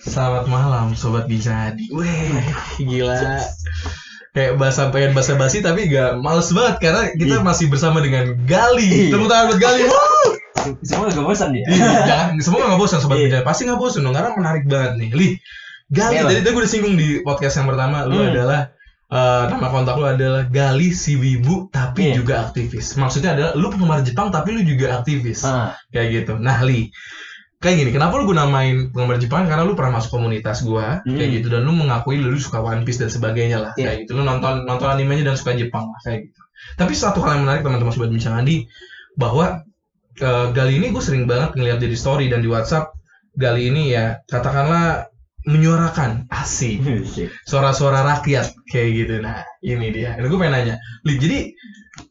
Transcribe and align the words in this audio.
Selamat 0.00 0.48
malam 0.48 0.96
Sobat 0.96 1.28
Bijadi 1.28 1.92
Weh 1.92 2.40
gila 2.78 3.36
Kayak 4.32 4.56
bahasa 4.56 4.88
pengen 4.88 5.12
bahasa 5.12 5.36
basi 5.36 5.60
tapi 5.60 5.84
gak 5.86 6.16
males 6.16 6.48
banget 6.48 6.76
Karena 6.80 7.02
kita 7.12 7.36
Iya. 7.36 7.44
masih 7.44 7.68
bersama 7.68 8.00
dengan 8.00 8.32
Gali 8.42 9.12
Tepuk 9.12 9.28
tangan 9.28 9.44
buat 9.52 9.60
Gali 9.60 9.82
Woo! 9.84 10.24
Semua 10.80 11.12
gak 11.12 11.20
bosan 11.20 11.52
ya? 11.52 11.64
Iya, 11.68 11.88
Jangan, 12.08 12.26
semua 12.40 12.64
gak 12.64 12.80
bosan 12.80 12.98
Sobat 12.98 13.20
Iya. 13.20 13.24
Bijadi 13.28 13.44
Pasti 13.44 13.60
gak 13.66 13.76
bosan 13.76 14.00
dong 14.02 14.16
Karena 14.16 14.32
menarik 14.32 14.64
banget 14.64 14.92
nih 14.96 15.10
Li 15.12 15.28
Gali, 15.92 16.14
Iya, 16.16 16.22
tadi 16.24 16.40
gue 16.40 16.56
udah 16.56 16.70
singgung 16.72 16.94
di 16.96 17.08
podcast 17.20 17.60
yang 17.60 17.68
pertama 17.68 18.08
Lu 18.08 18.16
Hmm. 18.16 18.32
adalah 18.32 18.60
eh, 19.12 19.42
Nama 19.52 19.66
kontak 19.68 19.94
lu 20.00 20.06
adalah 20.08 20.42
Gali 20.48 20.88
si 20.90 21.20
wibu 21.20 21.68
Tapi 21.68 22.00
Iya. 22.08 22.14
juga 22.16 22.34
aktivis 22.40 22.96
Maksudnya 22.96 23.36
adalah 23.36 23.52
Lu 23.52 23.68
penggemar 23.68 24.00
Jepang 24.00 24.32
tapi 24.32 24.56
lu 24.56 24.64
juga 24.64 24.96
aktivis 24.96 25.44
Ah, 25.44 25.76
kayak 25.92 26.08
gitu. 26.24 26.32
Nah, 26.40 26.64
Li, 26.64 26.88
kayak 27.62 27.76
gini, 27.78 27.90
kenapa 27.94 28.18
lu 28.18 28.26
gue 28.26 28.34
namain 28.34 28.90
penggemar 28.90 29.22
Jepang? 29.22 29.46
Karena 29.46 29.62
lu 29.62 29.78
pernah 29.78 30.02
masuk 30.02 30.18
komunitas 30.18 30.66
gua, 30.66 30.98
kayak 31.06 31.16
Hmm. 31.30 31.36
gitu, 31.38 31.46
dan 31.46 31.62
lu 31.62 31.72
mengakui 31.72 32.18
lu 32.18 32.34
suka 32.36 32.58
One 32.58 32.82
Piece 32.82 32.98
dan 32.98 33.08
sebagainya 33.08 33.62
lah, 33.62 33.72
Iya. 33.78 33.86
kayak 33.94 33.98
gitu. 34.04 34.18
Lu 34.18 34.26
nonton 34.26 34.66
nonton 34.66 34.90
animenya 34.90 35.30
dan 35.30 35.38
suka 35.38 35.54
Jepang 35.54 35.86
lah, 35.86 36.00
kayak 36.02 36.26
gitu. 36.26 36.40
Tapi 36.74 36.92
satu 36.92 37.22
hal 37.22 37.38
yang 37.38 37.46
menarik 37.46 37.62
teman-teman 37.62 37.94
sobat 37.94 38.10
bincang 38.10 38.34
Andi, 38.34 38.66
bahwa 39.14 39.62
eh, 40.18 40.46
Gali 40.52 40.76
ini 40.76 40.92
gue 40.92 41.00
sering 41.00 41.24
banget 41.24 41.56
ngeliat 41.56 41.80
di 41.80 41.96
story 41.96 42.28
dan 42.28 42.44
di 42.44 42.50
WhatsApp, 42.50 42.92
Gali 43.32 43.72
ini 43.72 43.94
ya 43.96 44.20
katakanlah 44.28 45.08
menyuarakan 45.48 46.28
asik 46.30 46.84
suara-suara 47.48 48.04
rakyat 48.04 48.52
kayak 48.68 48.90
gitu. 48.94 49.14
Nah, 49.24 49.42
ini 49.64 49.88
dia. 49.90 50.14
Ini 50.20 50.26
gue 50.28 50.38
pengen 50.38 50.54
nanya, 50.54 50.76
jadi 51.06 51.50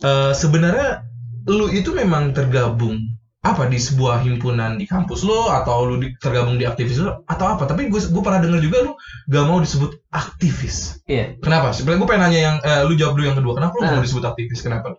eh, 0.02 0.32
sebenarnya 0.34 1.06
lu 1.48 1.70
itu 1.70 1.94
memang 1.94 2.34
tergabung 2.34 3.02
apa 3.42 3.66
di 3.66 3.82
sebuah 3.82 4.22
himpunan 4.22 4.78
di 4.78 4.86
kampus 4.86 5.26
lo 5.26 5.50
atau 5.50 5.90
lu 5.90 5.98
di- 5.98 6.14
tergabung 6.22 6.62
di 6.62 6.66
aktivis 6.70 7.02
lo 7.02 7.26
atau 7.26 7.58
apa? 7.58 7.66
Tapi 7.66 7.90
gue 7.90 7.98
gue 7.98 8.22
pernah 8.22 8.38
dengar 8.38 8.62
juga 8.62 8.86
lu 8.86 8.94
gak 9.28 9.46
mau 9.50 9.58
disebut 9.58 9.98
aktivis. 10.14 11.02
Iya. 11.10 11.42
Kenapa? 11.42 11.74
Sebenarnya 11.74 12.00
gue 12.00 12.10
pengen 12.10 12.22
nanya 12.30 12.40
yang 12.40 12.58
eh, 12.62 12.82
lu 12.86 12.94
jawab 12.94 13.18
dulu 13.18 13.26
yang 13.26 13.38
kedua. 13.42 13.54
Kenapa 13.58 13.74
lu 13.74 13.82
gak 13.82 13.90
Ah. 13.90 13.98
mau 13.98 14.06
disebut 14.06 14.26
aktivis? 14.30 14.60
Kenapa? 14.62 14.94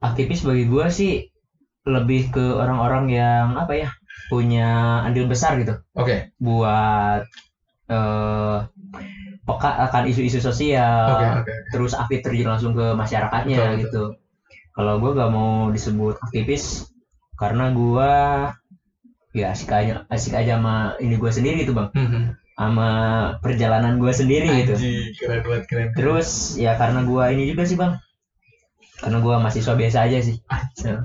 Aktivis 0.00 0.40
bagi 0.40 0.64
gue 0.64 0.86
sih 0.88 1.12
lebih 1.84 2.28
ke 2.28 2.44
orang-orang 2.52 3.08
yang 3.08 3.46
apa 3.56 3.72
ya 3.74 3.88
punya 4.28 5.00
andil 5.02 5.24
besar 5.24 5.56
gitu 5.56 5.80
Oke. 5.96 6.28
buat 6.36 7.24
eh 7.90 8.56
peka 9.42 9.70
akan 9.88 10.02
isu-isu 10.06 10.38
sosial 10.38 11.16
Oke, 11.16 11.26
oke. 11.42 11.52
terus 11.72 11.92
aktif 11.96 12.20
terjun 12.22 12.46
langsung 12.46 12.70
ke 12.70 12.92
masyarakatnya 12.94 13.58
Betul, 13.74 13.80
gitu 13.82 14.02
kalau 14.70 15.02
gue 15.02 15.10
gak 15.10 15.32
mau 15.32 15.66
disebut 15.68 16.14
aktivis 16.20 16.86
karena 17.40 17.72
gue 17.72 18.12
ya 19.32 19.54
asik 19.54 19.70
aja 19.72 20.04
asik 20.06 20.36
aja 20.36 20.60
sama 20.60 20.98
ini 21.00 21.16
gue 21.16 21.30
sendiri 21.30 21.64
tuh 21.64 21.72
bang 21.72 21.88
Mhm. 21.96 22.22
sama 22.54 22.88
perjalanan 23.40 23.96
gue 23.96 24.12
sendiri 24.12 24.46
gitu 24.60 24.76
Anjing, 24.76 25.16
keren 25.16 25.40
banget, 25.40 25.64
keren. 25.64 25.88
Terus 25.96 26.28
ya 26.60 26.76
karena 26.76 27.00
gua 27.08 27.32
ini 27.32 27.48
juga 27.48 27.64
sih 27.64 27.72
bang, 27.72 27.96
karena 29.00 29.16
gua 29.24 29.40
mahasiswa 29.40 29.72
biasa 29.72 29.98
aja 30.04 30.18
sih. 30.20 30.36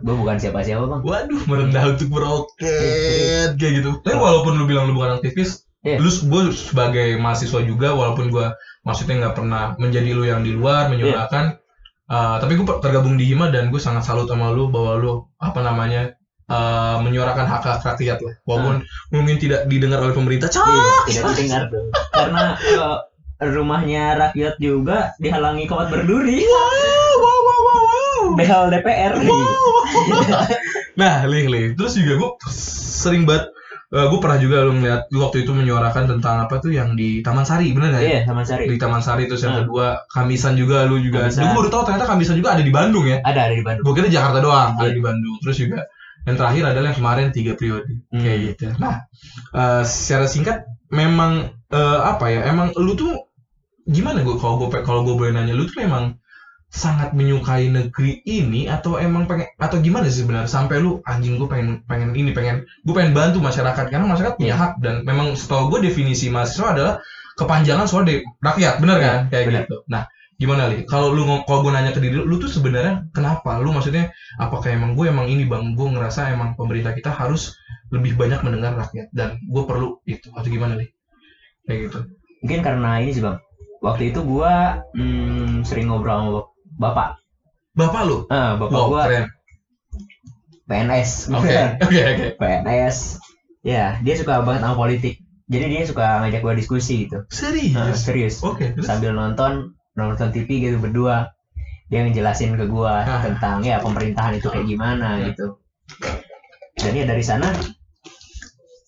Gua 0.03 0.15
bukan 0.19 0.35
siapa-siapa 0.35 0.83
bang. 0.83 1.01
Waduh, 1.07 1.41
merendah 1.47 1.95
untuk 1.95 2.11
beroket 2.11 3.55
kayak 3.55 3.73
gitu. 3.79 4.03
Tapi 4.03 4.17
walaupun 4.19 4.59
lu 4.59 4.67
bilang 4.67 4.91
lu 4.91 4.99
bukan 4.99 5.15
aktivis, 5.15 5.63
Iya. 5.79 6.03
lu 6.03 6.11
gue 6.11 6.41
sebagai 6.51 7.15
mahasiswa 7.15 7.61
juga, 7.63 7.95
walaupun 7.95 8.35
gue 8.35 8.51
maksudnya 8.83 9.15
nggak 9.23 9.35
pernah 9.39 9.63
menjadi 9.79 10.11
lu 10.11 10.27
yang 10.27 10.43
di 10.43 10.51
luar 10.51 10.91
menyuarakan, 10.91 11.55
uh, 12.11 12.35
tapi 12.41 12.59
gue 12.59 12.65
tergabung 12.83 13.15
di 13.15 13.31
Hima 13.31 13.47
dan 13.47 13.71
gue 13.71 13.79
sangat 13.79 14.03
salut 14.03 14.27
sama 14.27 14.51
lu 14.51 14.67
bahwa 14.67 14.99
lu 14.99 15.13
apa 15.39 15.63
namanya 15.63 16.11
uh, 16.47 16.97
menyuarakan 16.99 17.45
hak 17.45 17.63
hak 17.63 17.81
rakyat 17.83 18.17
lah, 18.19 18.33
walaupun 18.43 18.81
mungkin 19.09 19.35
tidak 19.37 19.65
didengar 19.65 19.99
oleh 19.99 20.13
pemerintah. 20.13 20.49
Cah! 20.49 20.65
Iya, 20.65 20.83
tidak 21.09 21.23
didengar 21.35 21.63
dong. 21.69 21.87
Karena 22.11 22.43
eh, 22.57 22.97
rumahnya 23.41 24.03
rakyat 24.15 24.55
juga 24.57 25.11
dihalangi 25.17 25.65
kawat 25.65 25.89
berduri. 25.89 26.41
Wow, 26.41 26.61
wow, 27.19 27.39
wow, 27.39 27.59
wow, 27.59 27.81
wow. 27.83 28.23
Behel 28.35 28.63
DPR. 28.69 29.13
Nah, 30.95 31.27
Lih, 31.27 31.45
Lih. 31.47 31.65
Terus 31.75 31.93
juga 31.99 32.13
gue 32.15 32.29
sering 32.95 33.27
banget, 33.27 33.51
gue 33.91 34.19
pernah 34.23 34.39
juga 34.39 34.63
lu 34.63 34.79
ngeliat 34.79 35.11
lu 35.11 35.19
waktu 35.21 35.43
itu 35.43 35.51
menyuarakan 35.51 36.07
tentang 36.07 36.47
apa 36.47 36.57
tuh 36.57 36.71
yang 36.71 36.95
di 36.95 37.19
Taman 37.19 37.43
Sari, 37.43 37.75
bener 37.75 37.91
nggak 37.91 38.03
ya? 38.03 38.09
Iya, 38.09 38.19
sama 38.25 38.41
Sari. 38.43 38.63
di 38.71 38.77
Taman 38.79 39.01
Sari 39.03 39.23
terus 39.27 39.43
yang 39.43 39.55
Hmm. 39.55 39.61
kedua 39.67 39.87
Kamisan 40.09 40.55
juga 40.55 40.87
lu 40.87 40.99
juga 40.99 41.27
Kamisan. 41.27 41.43
gue 41.43 41.51
baru 41.53 41.69
tahu 41.69 41.81
ternyata 41.85 42.07
Kamisan 42.07 42.35
juga 42.35 42.55
ada 42.55 42.63
di 42.63 42.71
Bandung 42.73 43.05
ya 43.05 43.19
Ada 43.21 43.39
ada 43.51 43.55
di 43.55 43.63
Bandung. 43.63 43.83
gue 43.83 43.93
kira 43.93 44.07
Jakarta 44.09 44.39
doang 44.39 44.71
ada 44.75 44.87
Iya. 44.87 44.95
di 44.95 45.01
Bandung 45.03 45.35
terus 45.39 45.57
juga 45.59 45.79
yang 46.25 46.35
terakhir 46.37 46.63
adalah 46.65 46.87
yang 46.91 46.99
kemarin 46.99 47.27
tiga 47.31 47.53
periode. 47.57 47.89
Hmm. 48.11 48.21
kayak 48.21 48.37
gitu. 48.53 48.65
Nah 48.81 49.05
eh, 49.53 49.83
secara 49.85 50.25
singkat 50.25 50.57
memang 50.89 51.53
eh, 51.69 51.99
apa 52.01 52.25
ya 52.29 52.41
emang 52.49 52.73
lu 52.77 52.93
tuh 52.93 53.13
gimana 53.85 54.25
gue 54.25 54.35
kalau 54.41 54.57
gue 54.65 54.69
kalau 54.81 55.05
gue 55.05 55.13
boleh 55.13 55.31
nanya 55.33 55.53
lu 55.53 55.69
tuh 55.69 55.77
memang 55.85 56.17
sangat 56.75 57.15
menyukai 57.15 57.71
negeri 57.71 58.19
ini 58.27 58.67
atau 58.67 58.99
emang 58.99 59.29
pengen 59.29 59.47
atau 59.55 59.79
gimana 59.79 60.09
sih 60.11 60.25
sebenarnya? 60.25 60.49
Sampai 60.49 60.81
lu 60.83 60.99
anjing 61.07 61.39
gue 61.39 61.47
pengen 61.47 61.85
pengen 61.87 62.11
ini 62.17 62.35
pengen 62.35 62.65
gue 62.83 62.93
pengen 62.97 63.13
bantu 63.15 63.39
masyarakat. 63.39 63.85
Karena 63.87 64.03
masyarakat 64.09 64.35
punya 64.35 64.57
Iya. 64.57 64.59
hak 64.59 64.71
dan 64.83 64.95
memang 65.07 65.37
setahu 65.39 65.71
gue 65.77 65.87
definisi 65.87 66.27
mahasiswa 66.27 66.73
adalah 66.75 66.93
kepanjangan 67.39 67.85
suara 67.87 68.03
dari 68.09 68.19
rakyat. 68.43 68.75
Bener 68.83 68.97
kan? 68.99 69.19
Iya, 69.23 69.29
kayak 69.31 69.45
benar. 69.47 69.63
gitu. 69.63 69.77
Nah 69.87 70.03
gimana 70.35 70.67
li 70.67 70.83
kalau 70.83 71.15
lu 71.15 71.23
kalau 71.47 71.63
gue 71.63 71.71
nanya 71.71 71.95
ke 71.95 72.03
diri 72.03 72.15
lu 72.19 72.27
lu 72.27 72.35
tuh 72.43 72.51
sebenarnya 72.51 73.07
kenapa 73.15 73.55
lu 73.63 73.71
maksudnya 73.71 74.11
apakah 74.35 74.67
emang 74.67 74.91
gue 74.97 75.07
emang 75.07 75.31
ini 75.31 75.47
bang 75.47 75.73
gue 75.77 75.87
ngerasa 75.95 76.35
emang 76.35 76.59
pemerintah 76.59 76.91
kita 76.91 77.07
harus 77.13 77.55
lebih 77.93 78.19
banyak 78.19 78.43
mendengar 78.43 78.75
rakyat 78.75 79.07
dan 79.15 79.39
gue 79.47 79.63
perlu 79.63 79.95
itu 80.03 80.27
atau 80.35 80.49
gimana 80.51 80.75
li 80.75 80.91
kayak 81.65 81.79
gitu 81.87 81.99
Mungkin 82.45 82.61
karena 82.61 83.01
ini 83.01 83.09
sih 83.09 83.25
bang. 83.25 83.41
Waktu 83.81 84.13
itu 84.13 84.21
gua 84.21 84.85
hmm, 84.93 85.65
sering 85.65 85.89
ngobrol 85.89 86.13
sama 86.13 86.29
bapak. 86.77 87.09
bapak 87.73 88.01
lu 88.05 88.17
Ah, 88.29 88.53
bapak 88.53 88.77
wow 88.77 88.85
gua 88.85 89.01
keren 89.09 89.25
PNS. 90.69 91.33
oke 91.33 91.55
oke 91.81 92.01
oke 92.05 92.25
PNS. 92.37 92.97
Ya, 93.65 93.97
dia 94.05 94.13
suka 94.13 94.45
banget 94.45 94.61
sama 94.61 94.77
politik. 94.77 95.17
Jadi 95.49 95.65
dia 95.73 95.81
suka 95.89 96.21
ngajak 96.21 96.45
gua 96.45 96.53
diskusi 96.53 97.09
gitu. 97.09 97.25
Serius 97.33 97.97
serius. 98.05 98.35
oke 98.45 98.77
terus 98.77 98.85
sambil 98.85 99.17
nonton 99.17 99.73
nonton 99.95 100.29
TV 100.31 100.47
gitu 100.61 100.77
berdua. 100.77 101.31
Dia 101.87 102.01
ngejelasin 102.03 102.57
ke 102.57 102.65
gua 102.67 103.05
Ah. 103.05 103.21
tentang 103.21 103.61
ya 103.61 103.79
pemerintahan 103.79 104.35
itu 104.35 104.47
kayak 104.49 104.67
gimana 104.67 105.21
Ah. 105.21 105.31
gitu. 105.31 105.59
Dan 106.75 106.91
ya 106.93 107.05
dari 107.05 107.23
sana 107.23 107.49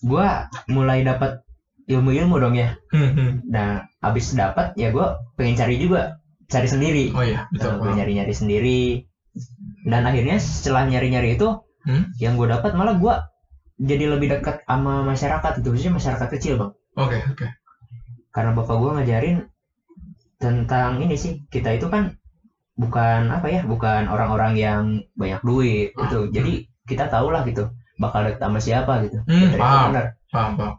gua 0.03 0.47
mulai 0.69 1.01
dapat 1.01 1.41
ilmu-ilmu 1.88 2.35
dong 2.38 2.56
ya. 2.56 2.75
Hmm, 2.91 3.41
nah 3.47 3.88
abis 4.03 4.35
dapat 4.35 4.75
ya 4.75 4.91
gua 4.91 5.18
pengen 5.40 5.56
cari 5.56 5.79
juga 5.79 6.19
cari 6.47 6.68
sendiri. 6.68 7.16
Oh 7.16 7.24
iya 7.24 7.47
betul. 7.50 7.75
Nah, 7.75 7.79
gua 7.79 7.91
nyari-nyari 7.95 8.34
sendiri. 8.34 8.81
Dan 9.88 10.03
akhirnya 10.03 10.38
setelah 10.38 10.84
nyari-nyari 10.85 11.38
itu 11.39 11.47
Hmm? 11.88 12.12
yang 12.19 12.35
gua 12.35 12.59
dapat 12.59 12.75
malah 12.75 13.00
gua 13.00 13.31
jadi 13.78 14.09
lebih 14.09 14.28
dekat 14.34 14.66
sama 14.66 15.06
masyarakat 15.06 15.62
itu 15.62 15.68
khususnya 15.69 15.94
masyarakat 15.95 16.28
kecil 16.34 16.57
bang. 16.59 16.72
Oke 16.97 17.18
oke. 17.29 17.45
Karena 18.34 18.51
bapak 18.53 18.75
gue 18.75 18.91
ngajarin 18.97 19.38
tentang 20.38 21.02
ini 21.02 21.18
sih 21.18 21.42
kita 21.50 21.78
itu 21.78 21.90
kan 21.90 22.14
bukan 22.78 23.34
apa 23.34 23.48
ya 23.50 23.62
bukan 23.66 24.06
orang-orang 24.06 24.53
yang 24.53 24.81
banyak 25.18 25.42
duit 25.42 25.90
gitu. 25.98 26.30
Jadi 26.30 26.70
kita 26.86 27.09
tahu 27.09 27.34
lah 27.34 27.42
gitu 27.44 27.68
bakal 27.98 28.24
deket 28.25 28.42
sama 28.42 28.59
siapa 28.62 28.94
gitu. 29.06 29.18
Hmm, 29.25 29.50
itu 29.50 29.58
paham. 29.58 29.86
bener 29.92 30.06
paham 30.30 30.52
paham. 30.56 30.74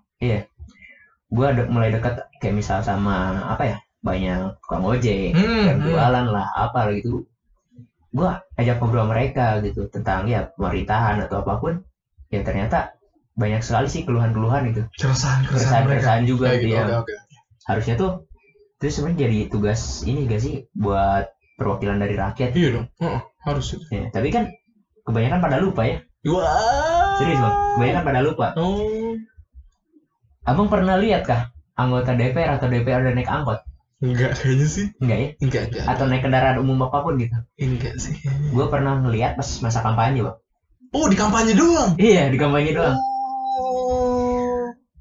Gue 1.29 1.45
ada 1.45 1.63
mulai 1.69 1.93
dekat 1.93 2.25
kayak 2.41 2.57
misal 2.57 2.81
sama 2.81 3.45
apa 3.53 3.75
ya 3.75 3.77
banyak 3.99 4.55
tukang 4.65 4.85
ojek 4.87 5.35
Hmm, 5.35 5.75
yang 5.75 5.79
hmm. 5.83 5.87
jualan 5.91 6.27
lah 6.31 6.47
apa 6.55 6.95
gitu. 6.95 7.27
Gue 8.15 8.31
ajak 8.57 8.81
ngobrol 8.81 9.05
mereka 9.11 9.59
gitu 9.61 9.85
tentang 9.91 10.25
ya 10.31 10.49
pemerintahan 10.55 11.21
atau 11.27 11.43
apa 11.43 11.59
pun. 11.61 11.83
Ya 12.31 12.41
ternyata 12.47 12.95
banyak 13.35 13.61
sekali 13.61 13.87
sih 13.91 14.03
keluhan-keluhan 14.07 14.71
gitu. 14.73 14.83
Keresahan 14.97 15.45
keresahan 15.47 15.85
mereka. 15.87 16.15
Keresahan-keresahan 16.15 16.23
juga 16.25 16.47
kayak 16.49 16.61
gitu 16.63 16.75
ya. 16.75 16.85
oke 16.87 16.95
oke. 17.03 17.15
Harusnya 17.69 17.95
tuh 18.01 18.11
itu 18.79 18.95
sebenarnya 18.95 19.27
jadi 19.27 19.39
tugas 19.51 20.07
ini 20.07 20.31
gak 20.31 20.39
sih 20.39 20.55
buat 20.71 21.27
perwakilan 21.59 21.99
dari 21.99 22.15
rakyat? 22.15 22.55
Iya 22.55 22.69
dong. 22.79 22.87
Heeh, 23.03 23.21
harus 23.43 23.67
itu. 23.75 23.83
Ya, 23.91 24.07
tapi 24.15 24.31
kan 24.31 24.55
kebanyakan 25.03 25.43
pada 25.43 25.59
lupa 25.59 25.83
ya. 25.83 25.99
Wah. 26.31 27.19
Serius 27.19 27.43
bang. 27.43 27.55
Kebanyakan 27.75 28.05
pada 28.07 28.21
lupa. 28.23 28.47
Oh. 28.55 29.19
Abang 30.47 30.71
pernah 30.71 30.95
lihat 30.95 31.27
kah 31.27 31.51
anggota 31.75 32.15
DPR 32.15 32.63
atau 32.63 32.71
DPR 32.71 33.03
naik 33.11 33.27
angkot? 33.27 33.59
Enggak 33.99 34.39
kayaknya 34.39 34.67
sih. 34.71 34.87
Enggak 35.03 35.19
ya? 35.19 35.29
Enggak 35.43 35.63
enggak 35.75 35.85
atau 35.91 36.05
naik 36.07 36.23
kendaraan 36.23 36.59
umum 36.63 36.87
apa 36.87 37.03
pun 37.03 37.19
gitu? 37.19 37.35
Enggak 37.59 37.99
sih. 37.99 38.15
Gue 38.55 38.67
pernah 38.71 39.03
ngeliat 39.03 39.35
pas 39.35 39.49
masa 39.59 39.83
kampanye 39.83 40.23
bang. 40.23 40.39
Oh 40.95 41.11
di 41.11 41.19
kampanye 41.19 41.59
doang? 41.59 41.99
Iya 41.99 42.31
di 42.31 42.39
kampanye 42.39 42.79
doang. 42.79 42.95
Oh 43.59 44.28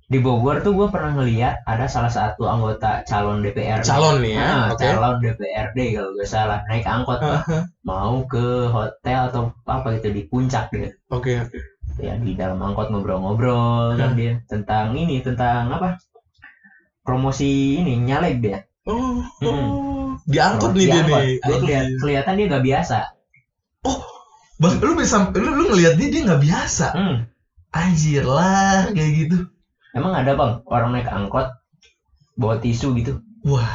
di 0.08 0.24
Bogor 0.24 0.64
tuh 0.64 0.72
gue 0.72 0.88
pernah 0.88 1.12
ngeliat 1.14 1.68
ada 1.68 1.84
salah 1.86 2.08
satu 2.08 2.48
anggota 2.48 3.04
calon 3.04 3.44
DPR 3.44 3.84
calon 3.84 4.24
nih 4.24 4.40
ya 4.40 4.42
Ah, 4.42 4.66
oke 4.72 4.80
calon 4.80 5.20
DPRD 5.20 5.78
kalau 5.94 6.10
gak 6.16 6.30
salah 6.32 6.60
naik 6.66 6.88
angkot 6.88 7.20
Bang. 7.20 7.44
Aha. 7.44 7.60
mau 7.84 8.24
ke 8.24 8.72
hotel 8.72 9.28
atau 9.28 9.52
apa 9.68 10.00
gitu 10.00 10.16
di 10.16 10.24
puncak 10.24 10.72
gitu 10.72 10.96
oke 11.12 11.28
oke 11.44 11.60
ya 12.00 12.16
di 12.16 12.34
dalam 12.34 12.56
angkot 12.58 12.88
ngobrol-ngobrol 12.88 14.00
kan 14.00 14.16
Hmm. 14.16 14.20
dia 14.20 14.34
tentang 14.48 14.96
ini 14.96 15.20
tentang 15.20 15.76
apa 15.76 16.00
promosi 17.04 17.76
ini 17.76 18.00
nyalek 18.00 18.40
dia 18.40 18.60
Oh, 18.88 19.20
oh. 19.44 20.16
diangkut 20.24 20.72
nih 20.72 20.88
dia 20.88 21.04
nih. 21.04 21.44
Oh, 21.44 21.60
iya. 21.68 21.84
kelihatan 22.00 22.40
dia 22.40 22.46
nggak 22.48 22.64
biasa 22.64 22.98
Bang, 24.58 24.82
lu 24.82 24.98
bisa 24.98 25.30
lu, 25.36 25.52
lu 25.54 25.64
ngeliat 25.70 26.00
dia 26.02 26.08
dia 26.10 26.22
nggak 26.26 26.42
biasa. 26.42 26.88
Hmm. 26.98 27.18
Anjir 27.70 28.26
lah 28.26 28.90
kayak 28.90 29.12
gitu. 29.14 29.38
Emang 29.98 30.14
ada 30.14 30.32
bang 30.32 30.62
orang 30.66 30.90
naik 30.92 31.10
angkot 31.10 31.50
bawa 32.34 32.56
tisu 32.58 32.94
gitu 32.94 33.18
Wah. 33.44 33.66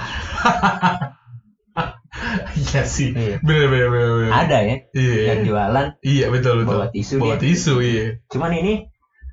Iya 2.52 2.82
sih. 2.84 3.10
Iya. 3.10 3.40
Bener 3.40 3.66
bener 3.66 3.88
bener. 3.88 4.08
bener. 4.20 4.30
ada 4.30 4.56
ya 4.60 4.76
Iya. 4.92 5.22
yang 5.26 5.40
jualan 5.42 5.86
Iya 5.98 6.26
betul 6.28 6.54
betul. 6.60 6.68
bawa 6.70 6.86
tisu 6.88 7.14
Bawa 7.16 7.34
dia 7.34 7.42
tisu 7.42 7.74
iya. 7.80 8.04
cuman 8.28 8.52
ini 8.52 8.72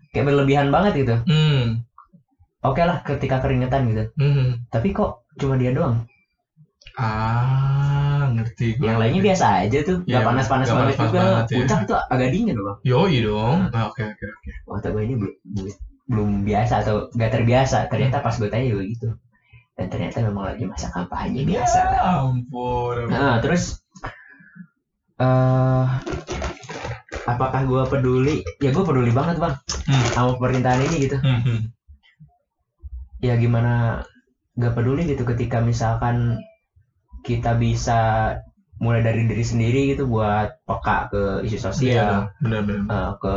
kayak 0.10 0.26
berlebihan 0.26 0.68
banget 0.70 1.06
gitu 1.06 1.16
Hmm. 1.22 1.84
oke 2.60 2.80
lah 2.80 3.04
ketika 3.04 3.38
keringetan 3.38 3.86
gitu 3.86 4.04
Hmm. 4.16 4.64
tapi 4.68 4.90
kok 4.90 5.22
cuma 5.36 5.56
dia 5.56 5.70
doang 5.70 6.08
Ah, 6.96 8.28
ngerti 8.30 8.76
gue. 8.76 8.84
yang 8.84 9.00
lainnya 9.00 9.24
biasa 9.24 9.46
aja 9.64 9.80
tuh 9.82 9.98
nggak 10.02 10.10
Iya, 10.16 10.26
panas-panas 10.26 10.68
banget 10.68 10.96
juga 10.98 11.20
banget, 11.22 11.46
ya. 11.46 11.56
puncak 11.56 11.80
tuh 11.86 11.98
agak 12.06 12.28
dingin 12.30 12.54
loh 12.54 12.66
bang 12.66 12.78
Yoi 12.84 13.16
dong. 13.22 13.58
Ah, 13.70 13.88
Oke 13.88 14.04
oke 14.04 14.24
oke. 14.26 14.50
waktu 14.68 14.88
gue 14.90 15.02
ini 15.04 15.16
belum- 15.16 15.40
belum 16.10 16.42
biasa 16.44 16.82
atau 16.84 17.08
nggak 17.14 17.32
terbiasa 17.32 17.86
ternyata 17.88 18.20
pas 18.20 18.34
gue 18.34 18.50
tanya 18.50 18.66
juga 18.74 18.84
gitu 18.90 19.08
dan 19.78 19.86
ternyata 19.88 20.26
memang 20.26 20.46
lagi 20.52 20.66
masa 20.66 20.90
kampanye 20.90 21.46
biasa 21.46 21.80
Ya 21.80 22.02
ampun. 22.20 23.08
nah 23.08 23.38
terus 23.40 23.78
eh 25.20 25.86
apakah 27.30 27.62
gue 27.64 27.84
peduli 27.88 28.36
ya 28.58 28.74
gue 28.74 28.84
peduli 28.84 29.14
banget 29.14 29.38
bang 29.38 29.56
Hmm. 29.90 30.06
sama 30.14 30.38
pemerintahan 30.38 30.86
ini 30.86 30.96
gitu 31.02 31.18
Hmm, 31.18 31.42
hmm. 31.42 31.60
ya 33.22 33.34
gimana 33.36 34.06
gak 34.54 34.74
peduli 34.78 35.02
gitu 35.06 35.26
ketika 35.26 35.62
misalkan 35.62 36.38
kita 37.22 37.58
bisa 37.58 38.00
mulai 38.80 39.04
dari 39.04 39.28
diri 39.28 39.44
sendiri 39.44 39.92
gitu 39.92 40.08
buat 40.08 40.56
peka 40.64 41.12
ke 41.12 41.24
isu 41.44 41.58
sosial 41.60 42.32
benar 42.40 42.64
benar. 42.64 42.84
eh, 42.88 43.12
ke 43.20 43.36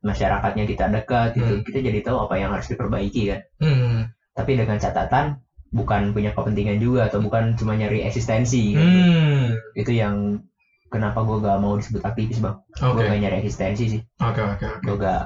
masyarakatnya 0.00 0.64
kita 0.64 0.84
dekat 0.88 1.36
gitu 1.36 1.52
Hmm. 1.54 1.64
kita 1.64 1.78
jadi 1.80 1.98
tahu 2.00 2.16
apa 2.24 2.34
yang 2.34 2.50
harus 2.50 2.66
diperbaiki 2.66 3.22
kan 3.28 3.40
Hmm. 3.60 4.08
tapi 4.32 4.56
dengan 4.56 4.80
catatan 4.80 5.36
bukan 5.70 6.10
punya 6.10 6.32
kepentingan 6.32 6.80
juga 6.80 7.06
atau 7.06 7.20
bukan 7.20 7.54
cuma 7.54 7.72
nyari 7.72 8.02
eksistensi 8.02 8.74
gitu. 8.74 8.80
Hmm. 8.82 9.54
itu 9.76 9.92
yang 9.92 10.40
kenapa 10.88 11.22
gue 11.22 11.38
gak 11.38 11.58
mau 11.58 11.76
disebut 11.76 12.02
aktivis 12.02 12.40
bang 12.40 12.56
Oke. 12.80 12.96
gue 12.96 13.02
gak 13.06 13.20
nyari 13.20 13.36
eksistensi 13.38 13.84
sih 13.86 14.00
Oke 14.18 14.40
oke 14.40 14.64
oke. 14.66 14.82
gue 14.82 14.96
gak 14.98 15.22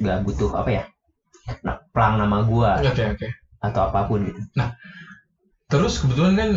gak 0.00 0.18
butuh 0.22 0.54
apa 0.54 0.70
ya 0.72 0.82
nah, 1.60 1.76
pelang 1.90 2.16
nama 2.16 2.40
gue 2.40 2.70
Oke 2.86 3.02
oke. 3.10 3.26
atau 3.60 3.80
apa 3.84 4.06
pun 4.06 4.22
gitu 4.24 4.40
Terus 5.68 6.00
kebetulan 6.00 6.32
kan 6.32 6.48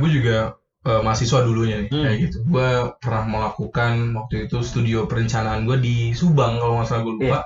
gue 0.00 0.10
juga 0.10 0.58
eh, 0.88 1.00
mahasiswa 1.04 1.38
dulunya 1.44 1.76
nih 1.84 1.88
Hmm. 1.92 2.02
kayak 2.08 2.16
gitu. 2.24 2.36
Gue 2.48 2.68
pernah 3.02 3.24
melakukan 3.28 3.92
waktu 4.16 4.34
itu 4.48 4.56
studio 4.64 5.04
perencanaan 5.10 5.68
gue 5.68 5.76
di 5.80 5.96
Subang 6.16 6.56
kalau 6.60 6.80
nggak 6.80 6.88
salah 6.88 7.02
gue 7.06 7.14
lupa. 7.20 7.40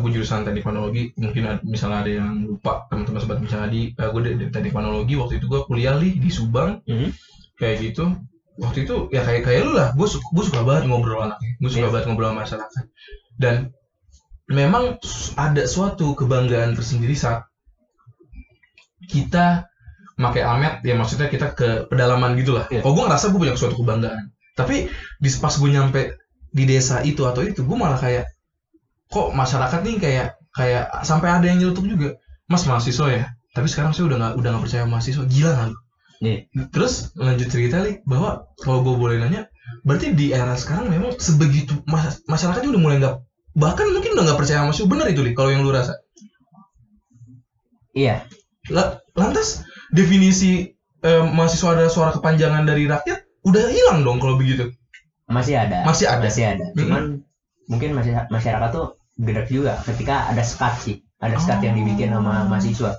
gue 0.00 0.08
jurusan 0.16 0.48
teknik 0.48 0.64
teknologi 0.64 1.12
mungkin 1.20 1.44
ada, 1.44 1.60
misalnya 1.60 2.00
ada 2.00 2.08
yang 2.24 2.40
lupa 2.48 2.88
teman-teman 2.88 3.20
sobat 3.20 3.36
bencana 3.36 3.68
di 3.68 3.92
gue 3.92 4.20
dari 4.24 4.48
teknik 4.48 4.72
teknologi 4.72 5.12
waktu 5.12 5.36
itu 5.36 5.44
gue 5.44 5.60
kuliah 5.68 5.92
nih 6.00 6.16
di 6.16 6.30
Subang 6.32 6.80
Hmm. 6.88 7.12
kayak 7.60 7.76
gitu 7.84 8.16
waktu 8.56 8.88
itu 8.88 9.12
ya 9.12 9.20
kayak 9.20 9.44
kayak 9.44 9.60
lu 9.68 9.76
lah 9.76 9.92
gue 9.92 10.08
suka 10.08 10.24
gue 10.32 10.44
suka 10.48 10.60
banget 10.64 10.88
ngobrol 10.88 11.20
anaknya 11.20 11.52
gue 11.60 11.68
suka 11.68 11.84
Yes. 11.84 11.92
banget 11.92 12.04
ngobrol 12.08 12.32
sama 12.32 12.40
masyarakat 12.48 12.84
dan 13.36 13.54
memang 14.48 14.96
ada 15.36 15.62
suatu 15.68 16.16
kebanggaan 16.16 16.72
tersendiri 16.72 17.12
saat 17.12 17.44
kita 19.04 19.68
pakai 20.18 20.42
amet 20.44 20.74
ya 20.84 20.94
maksudnya 20.96 21.28
kita 21.32 21.56
ke 21.56 21.88
pedalaman 21.88 22.36
gitu 22.36 22.56
lah. 22.56 22.68
Iya. 22.68 22.80
kalau 22.84 22.94
gue 22.98 23.04
ngerasa 23.08 23.24
gue 23.32 23.40
punya 23.40 23.54
suatu 23.56 23.76
kebanggaan. 23.80 24.32
Tapi 24.52 24.88
di 24.92 25.28
pas 25.40 25.54
gue 25.56 25.70
nyampe 25.72 26.02
di 26.52 26.64
desa 26.68 27.00
itu 27.00 27.24
atau 27.24 27.40
itu 27.40 27.64
gue 27.64 27.76
malah 27.76 27.96
kayak 27.96 28.28
kok 29.08 29.32
masyarakat 29.32 29.80
nih 29.84 29.96
kayak 30.00 30.26
kayak 30.52 30.84
sampai 31.04 31.28
ada 31.32 31.46
yang 31.48 31.58
nyeletuk 31.60 31.84
juga. 31.88 32.16
Mas 32.50 32.68
mahasiswa 32.68 33.06
ya? 33.08 33.24
Tapi 33.52 33.68
sekarang 33.68 33.92
saya 33.96 34.08
udah 34.12 34.18
nggak 34.20 34.32
udah 34.40 34.48
nggak 34.52 34.64
percaya 34.68 34.84
mahasiswa. 34.84 35.24
Gila 35.24 35.52
lu? 35.72 35.76
Iya. 36.22 36.46
terus 36.70 37.10
lanjut 37.18 37.50
cerita 37.50 37.82
nih 37.82 37.98
bahwa 38.06 38.46
kalau 38.62 38.86
gue 38.86 38.94
boleh 38.94 39.18
nanya 39.18 39.50
berarti 39.82 40.14
di 40.14 40.30
era 40.30 40.54
sekarang 40.54 40.86
memang 40.86 41.18
sebegitu 41.18 41.82
mas- 41.82 42.22
masyarakatnya 42.30 42.70
udah 42.70 42.78
mulai 42.78 43.02
nggak 43.02 43.18
bahkan 43.58 43.90
mungkin 43.90 44.14
udah 44.14 44.30
nggak 44.30 44.38
percaya 44.38 44.62
sama 44.62 44.70
mahasiswa 44.70 44.86
bener 44.86 45.06
itu 45.10 45.20
nih 45.26 45.34
kalau 45.34 45.50
yang 45.50 45.66
lu 45.66 45.74
rasa. 45.74 45.98
Iya. 47.92 48.24
La- 48.70 49.02
lantas 49.18 49.66
definisi 49.92 50.72
eh, 51.00 51.22
mahasiswa 51.22 51.76
ada 51.76 51.86
suara 51.86 52.10
kepanjangan 52.12 52.64
dari 52.64 52.88
rakyat 52.88 53.18
udah 53.44 53.64
hilang 53.68 54.00
dong 54.02 54.18
kalau 54.18 54.34
begitu 54.34 54.72
masih 55.28 55.56
ada 55.56 55.84
masih 55.84 56.06
ada 56.08 56.24
masih 56.26 56.44
ada 56.48 56.64
cuman 56.74 57.22
mungkin 57.68 57.90
masih 57.94 58.12
masyarakat 58.28 58.68
tuh 58.72 58.96
gedek 59.16 59.48
juga 59.48 59.78
ketika 59.84 60.28
ada 60.28 60.42
skat 60.42 60.74
sih 60.80 60.96
ada 61.20 61.38
skat 61.38 61.62
yang 61.62 61.76
dibikin 61.76 62.10
sama 62.10 62.42
Oh. 62.42 62.50
mahasiswa 62.50 62.98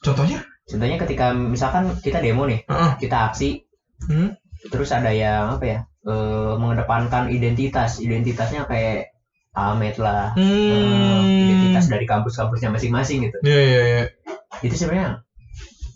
contohnya 0.00 0.44
contohnya 0.64 0.96
ketika 1.00 1.32
misalkan 1.32 1.90
kita 1.98 2.20
demo 2.20 2.44
nih 2.44 2.62
Heeh. 2.64 2.90
kita 3.00 3.32
aksi 3.32 3.64
Hmm. 3.96 4.36
terus 4.68 4.92
ada 4.92 5.08
yang 5.08 5.56
apa 5.56 5.64
ya 5.64 5.78
eh, 6.04 6.52
mengedepankan 6.60 7.32
identitas 7.32 7.96
identitasnya 7.98 8.68
kayak 8.68 9.10
Amet 9.56 9.96
lah 9.96 10.36
eh, 10.36 10.44
Hmm. 10.44 11.24
identitas 11.24 11.88
dari 11.88 12.04
kampus-kampusnya 12.04 12.68
masing-masing 12.68 13.24
gitu 13.24 13.40
Iya 13.40 13.60
iya 13.62 13.82
iya. 13.88 14.02
itu 14.62 14.74
sebenarnya 14.76 15.24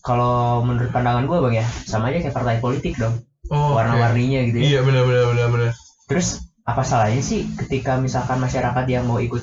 kalau 0.00 0.64
menurut 0.64 0.91
pandangan 0.93 1.25
gue 1.29 1.38
bang 1.49 1.55
ya 1.64 1.67
sama 1.88 2.08
aja 2.12 2.25
kayak 2.25 2.37
partai 2.37 2.56
politik 2.61 2.97
dong. 2.97 3.20
Oh, 3.50 3.75
warna-warninya 3.75 4.47
gitu 4.47 4.56
ya. 4.62 4.64
Iya 4.76 4.81
benar 4.87 5.02
benar 5.06 5.25
benar 5.35 5.49
benar. 5.50 5.70
terus 6.11 6.43
apa 6.67 6.82
salahnya 6.82 7.23
sih 7.23 7.47
ketika 7.55 7.99
misalkan 7.99 8.43
masyarakat 8.43 8.85
yang 8.91 9.06
mau 9.06 9.19
ikut 9.23 9.43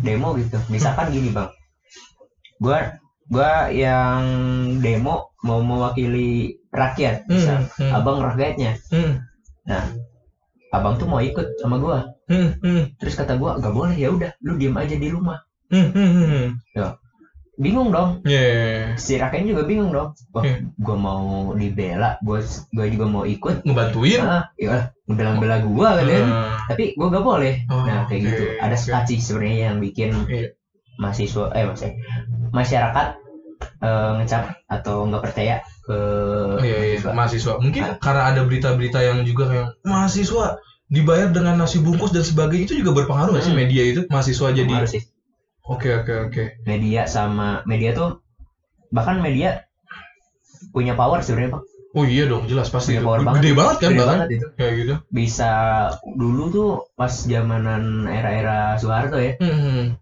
demo 0.00 0.36
gitu? 0.36 0.60
Misalkan 0.68 1.12
gini 1.12 1.32
bang. 1.32 1.48
Gua 2.60 2.96
gua 3.28 3.68
yang 3.72 4.22
demo 4.80 5.32
mau 5.44 5.60
mewakili 5.60 6.56
rakyat 6.72 7.28
misal. 7.28 7.68
Hmm, 7.76 7.88
hmm, 7.88 7.92
abang 7.92 8.18
rakyatnya. 8.24 8.80
Hmm, 8.88 9.20
nah 9.68 9.84
abang 10.72 10.96
tuh 10.96 11.08
mau 11.08 11.20
ikut 11.20 11.60
sama 11.60 11.76
gua. 11.76 12.08
Hmm, 12.28 12.56
hmm, 12.60 12.96
terus 12.96 13.16
kata 13.16 13.36
gua 13.36 13.60
gak 13.60 13.72
boleh 13.76 13.96
ya 13.96 14.08
udah 14.08 14.32
lu 14.40 14.56
diem 14.56 14.76
aja 14.76 14.96
di 14.96 15.08
rumah. 15.12 15.36
Hmm, 15.68 15.92
hmm, 15.92 16.10
hmm. 16.12 16.44
Bingung 17.56 17.88
dong 17.88 18.18
Iya, 18.22 18.40
iya, 18.40 18.54
iya. 18.58 18.86
si 18.96 19.14
rakyatnya 19.14 19.54
juga 19.54 19.62
bingung 19.62 19.90
dong 19.90 20.10
wah 20.30 20.42
Hmm. 20.42 20.74
gua 20.76 20.96
mau 20.96 21.22
dibela 21.52 22.18
gua 22.20 22.42
gua 22.70 22.86
juga 22.86 23.06
mau 23.06 23.22
ikut 23.22 23.62
Ngebantuin. 23.62 24.20
ah 24.20 24.42
ya 24.56 24.90
bela-bela 25.06 25.62
gua 25.62 25.94
kan 25.94 26.06
ya 26.06 26.18
Hmm. 26.20 26.50
tapi 26.66 26.84
gue 26.92 27.06
gak 27.06 27.22
boleh 27.22 27.54
Oh, 27.68 27.84
nah 27.84 28.04
kayak 28.04 28.20
oke, 28.20 28.26
gitu 28.28 28.44
ada 28.58 28.74
skat 28.74 29.04
sih 29.06 29.18
sebenarnya 29.18 29.58
yang 29.68 29.76
bikin 29.78 30.10
Iya. 30.26 30.50
mahasiswa 30.96 31.50
eh 31.52 31.64
maksudnya 31.64 31.94
masyarakat 32.50 33.06
eh, 33.80 34.10
ngecap 34.18 34.42
atau 34.66 35.06
nggak 35.06 35.22
percaya 35.22 35.54
ke 35.80 35.96
Iya, 36.58 36.64
iya, 36.64 36.76
mahasiswa. 36.98 37.10
mahasiswa. 37.12 37.52
Mungkin 37.60 37.82
karena 37.98 38.22
ada 38.28 38.40
berita-berita 38.42 38.98
yang 38.98 39.22
juga 39.22 39.44
kayak 39.46 39.68
mahasiswa 39.84 40.58
dibayar 40.86 41.28
dengan 41.28 41.54
nasi 41.56 41.80
bungkus 41.80 42.10
dan 42.10 42.20
sebagainya 42.20 42.64
itu 42.66 42.74
juga 42.80 42.92
berpengaruh 42.94 43.32
nggak 43.32 43.44
sih 43.44 43.52
Hmm. 43.52 43.60
media 43.62 43.82
itu 43.84 44.00
mahasiswa 44.08 44.48
jadi. 44.50 44.72
Pengaruh 45.64 45.80
sih 45.80 45.90
Oke 45.90 45.90
oke 45.96 46.12
oke. 46.28 46.42
media 46.64 47.02
sama 47.06 47.64
media 47.64 47.90
tuh 47.92 48.20
bahkan 48.90 49.18
media 49.18 49.64
punya 50.70 50.92
power 50.94 51.20
sebenarnya 51.20 51.56
bang 51.56 51.64
Oh 51.94 52.02
iya 52.02 52.26
dong 52.26 52.50
jelas 52.50 52.68
pasti 52.68 52.90
Punya 52.90 53.00
itu. 53.00 53.06
power 53.06 53.18
Gede 53.22 53.24
banget. 53.24 53.54
banget 53.54 53.76
kan 53.76 53.88
Gede 53.88 53.96
bahkan 53.96 54.10
banget 54.10 54.28
itu 54.30 54.46
kayak 54.58 54.72
gitu. 54.76 54.94
bisa 55.10 55.50
dulu 56.04 56.42
tuh 56.50 56.68
pas 56.92 57.12
zamanan 57.12 57.82
era-era 58.06 58.74
Soeharto 58.76 59.16
ya 59.16 59.38
Hmm. 59.38 59.94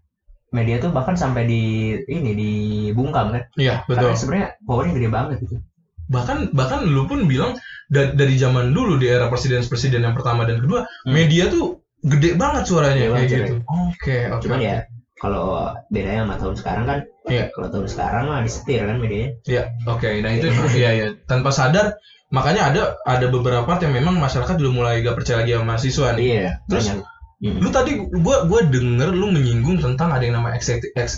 media 0.49 0.77
tuh 0.77 0.89
bahkan 0.89 1.13
sampai 1.13 1.45
di 1.45 1.61
ini 2.03 2.31
dibungkam 2.33 3.31
kan 3.31 3.43
Iya 3.55 3.85
betul. 3.85 4.09
karena 4.09 4.17
sebenarnya 4.17 4.47
powernya 4.63 4.93
gede 4.93 5.09
banget 5.09 5.37
gitu 5.39 5.55
bahkan 6.03 6.49
bahkan 6.51 6.83
lu 6.83 7.05
pun 7.05 7.23
bilang 7.23 7.55
da- 7.87 8.11
dari 8.11 8.35
zaman 8.35 8.69
dulu 8.69 8.97
di 8.97 9.07
era 9.07 9.29
presiden-presiden 9.29 10.03
yang 10.03 10.13
pertama 10.13 10.43
dan 10.43 10.59
kedua 10.59 10.83
Hmm. 11.05 11.13
media 11.13 11.47
tuh 11.47 11.79
gede 12.01 12.35
banget 12.35 12.67
suaranya 12.67 12.99
Gede 12.99 13.07
kayak 13.07 13.13
banget, 13.13 13.29
gitu. 13.39 13.55
Oke 13.69 14.17
oke. 14.27 14.41
cuman 14.43 14.59
oke. 14.59 14.67
ya 14.67 14.77
kalau 15.23 15.71
bedanya 15.87 16.27
sama 16.27 16.35
tahun 16.35 16.55
sekarang 16.59 16.85
kan 16.85 16.99
Iya. 17.23 17.45
kalau 17.55 17.71
tahun 17.71 17.87
sekarang 17.87 18.23
mah 18.27 18.43
disetir 18.43 18.83
kan 18.83 18.99
medianya 18.99 19.39
Iya, 19.47 19.63
oke. 19.87 20.09
Nah 20.19 20.31
itu 20.35 20.45
iya 20.75 20.91
ya 20.91 21.07
tanpa 21.23 21.55
sadar 21.55 21.95
makanya 22.27 22.67
ada 22.67 22.81
ada 23.07 23.31
beberapa 23.31 23.63
part 23.63 23.79
yang 23.79 23.95
memang 23.95 24.19
masyarakat 24.19 24.59
udah 24.59 24.73
mulai 24.75 24.99
gak 24.99 25.15
percaya 25.15 25.39
lagi 25.39 25.55
sama 25.55 25.65
mahasiswa 25.71 26.07
nih. 26.13 26.23
iya 26.27 26.49
Terus 26.67 26.85
banyak. 26.91 27.07
Mm. 27.43 27.59
Lu 27.59 27.69
tadi 27.71 27.91
gua 28.23 28.47
gua 28.47 28.63
denger 28.63 29.09
lu 29.11 29.27
menyinggung 29.27 29.75
tentang 29.79 30.11
ada 30.11 30.23
yang 30.23 30.39
namanya 30.39 30.59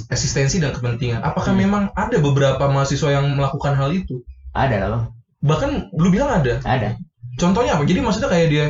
eksistensi 0.10 0.58
dan 0.58 0.74
kepentingan. 0.74 1.22
Apakah 1.22 1.54
Hmm. 1.54 1.62
memang 1.62 1.84
ada 1.94 2.18
beberapa 2.18 2.66
mahasiswa 2.66 3.10
yang 3.14 3.34
melakukan 3.34 3.74
hal 3.74 3.90
itu? 3.90 4.22
ada 4.56 4.90
bang 4.90 5.04
Bahkan 5.46 5.70
lu 5.98 6.08
bilang 6.10 6.42
ada. 6.42 6.58
ada 6.66 6.98
Contohnya 7.38 7.76
apa? 7.78 7.84
Jadi 7.86 8.00
maksudnya 8.02 8.30
kayak 8.32 8.48
dia 8.50 8.66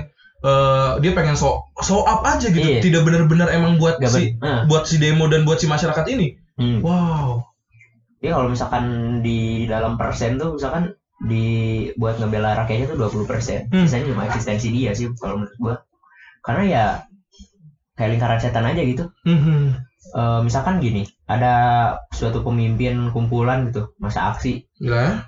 eh, 0.46 0.92
dia 1.02 1.12
pengen 1.18 1.34
show 1.34 1.66
show 1.82 2.06
up 2.06 2.22
aja 2.22 2.54
gitu 2.54 2.62
Iya. 2.62 2.80
tidak 2.86 3.02
benar-benar 3.02 3.50
emang 3.50 3.82
buat 3.82 3.98
Gak 3.98 4.14
si 4.14 4.38
eh, 4.38 4.60
buat 4.70 4.86
si 4.86 5.02
demo 5.02 5.26
dan 5.26 5.42
buat 5.44 5.58
si 5.58 5.66
masyarakat 5.66 6.06
ini 6.14 6.38
hmm. 6.62 6.80
wow 6.86 7.42
Ya 8.26 8.34
kalau 8.34 8.50
misalkan 8.50 8.86
di 9.22 9.70
dalam 9.70 10.02
persen 10.02 10.42
tuh 10.42 10.58
misalkan 10.58 10.98
di 11.22 11.46
buat 11.94 12.18
ngebela 12.18 12.58
rakyatnya 12.58 12.98
tuh 12.98 12.98
20 12.98 13.30
persen. 13.30 13.70
Hmm. 13.70 13.86
Sisanya 13.86 14.10
cuma 14.10 14.26
eksistensi 14.26 14.74
dia 14.74 14.98
sih 14.98 15.14
kalau 15.22 15.46
menurut 15.46 15.56
gua. 15.62 15.76
Karena 16.42 16.64
ya 16.66 16.86
kayak 17.94 18.18
lingkaran 18.18 18.40
setan 18.42 18.66
aja 18.66 18.82
gitu. 18.82 19.06
Mhm. 19.30 19.78
Eh, 20.16 20.40
misalkan 20.42 20.82
gini, 20.82 21.06
ada 21.30 21.54
suatu 22.14 22.42
pemimpin 22.42 23.14
kumpulan 23.14 23.70
gitu, 23.70 23.94
masa 24.02 24.34
aksi. 24.34 24.66
Lah, 24.82 25.22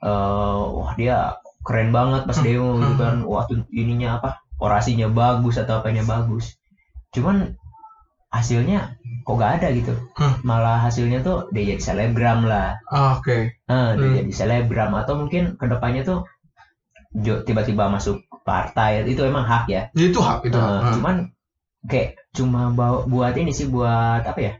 eh 0.00 0.62
wah 0.70 0.92
dia 0.94 1.39
keren 1.60 1.90
banget 1.90 2.24
pas 2.24 2.36
Hmm. 2.36 2.44
demo 2.44 2.70
gitu 2.76 2.94
Hmm. 2.94 3.00
kan. 3.00 3.14
Wah 3.24 3.44
tuh 3.44 3.62
ininya 3.70 4.16
apa? 4.16 4.28
Orasinya 4.56 5.08
bagus 5.08 5.56
atau 5.56 5.80
apanya 5.80 6.04
bagus. 6.04 6.56
Cuman 7.10 7.56
hasilnya 8.30 8.94
kok 9.22 9.36
gak 9.36 9.52
ada 9.58 9.68
gitu. 9.70 9.94
Hmm. 10.14 10.34
Malah 10.42 10.78
hasilnya 10.80 11.20
tuh 11.20 11.50
dia 11.50 11.74
jadi 11.74 11.82
selebgram 11.82 12.44
lah. 12.44 12.78
ah, 12.86 13.18
oke 13.18 13.52
Nah, 13.66 13.94
dia 13.94 14.06
Hmm. 14.06 14.16
jadi 14.20 14.32
selebgram 14.32 14.92
atau 14.94 15.14
mungkin 15.16 15.54
ke 15.54 15.66
depannya 15.66 16.02
tuh 16.02 16.22
jo- 17.12 17.42
tiba-tiba 17.42 17.88
masuk 17.88 18.16
partai 18.40 19.02
itu 19.04 19.20
emang 19.20 19.42
hak 19.42 19.64
ya. 19.66 19.82
itu 19.92 20.16
hak 20.16 20.44
itu 20.44 20.54
Eh, 20.54 20.62
hak. 20.62 20.94
Cuman 20.94 21.16
kayak 21.82 22.14
cuma 22.30 22.70
bawa, 22.70 23.02
buat 23.04 23.34
ini 23.34 23.50
sih 23.50 23.66
buat 23.66 24.22
apa 24.22 24.38
ya? 24.38 24.52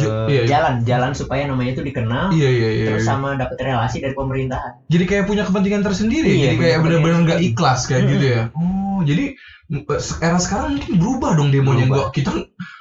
Eh, 0.00 0.26
iya, 0.28 0.40
iya. 0.40 0.42
jalan 0.46 0.74
jalan 0.82 1.10
supaya 1.12 1.42
namanya 1.44 1.70
itu 1.72 1.82
dikenal 1.82 2.30
iya 2.30 2.48
iya 2.48 2.68
iya 2.70 2.84
terus 2.88 3.02
iya. 3.02 3.08
sama 3.08 3.34
dapat 3.34 3.58
relasi 3.58 3.98
dari 3.98 4.12
pemerintahan. 4.12 4.72
jadi 4.86 5.04
kayak 5.04 5.24
punya 5.24 5.42
kepentingan 5.42 5.82
tersendiri 5.82 6.28
Iya, 6.28 6.44
jadi 6.44 6.56
kayak 6.56 6.78
benar-benar 6.80 7.18
nggak 7.24 7.40
ikhlas 7.44 7.80
kayak 7.84 8.02
Mm-mm. 8.02 8.12
gitu 8.14 8.26
ya 8.28 8.42
oh 8.52 9.00
jadi 9.00 9.24
m- 9.68 9.84
era 10.18 10.38
sekarang 10.38 10.68
mungkin 10.74 10.92
berubah 10.96 11.30
dong 11.34 11.48
demonya 11.48 11.84
Berubah. 11.84 12.08
gua 12.08 12.14
kita 12.14 12.30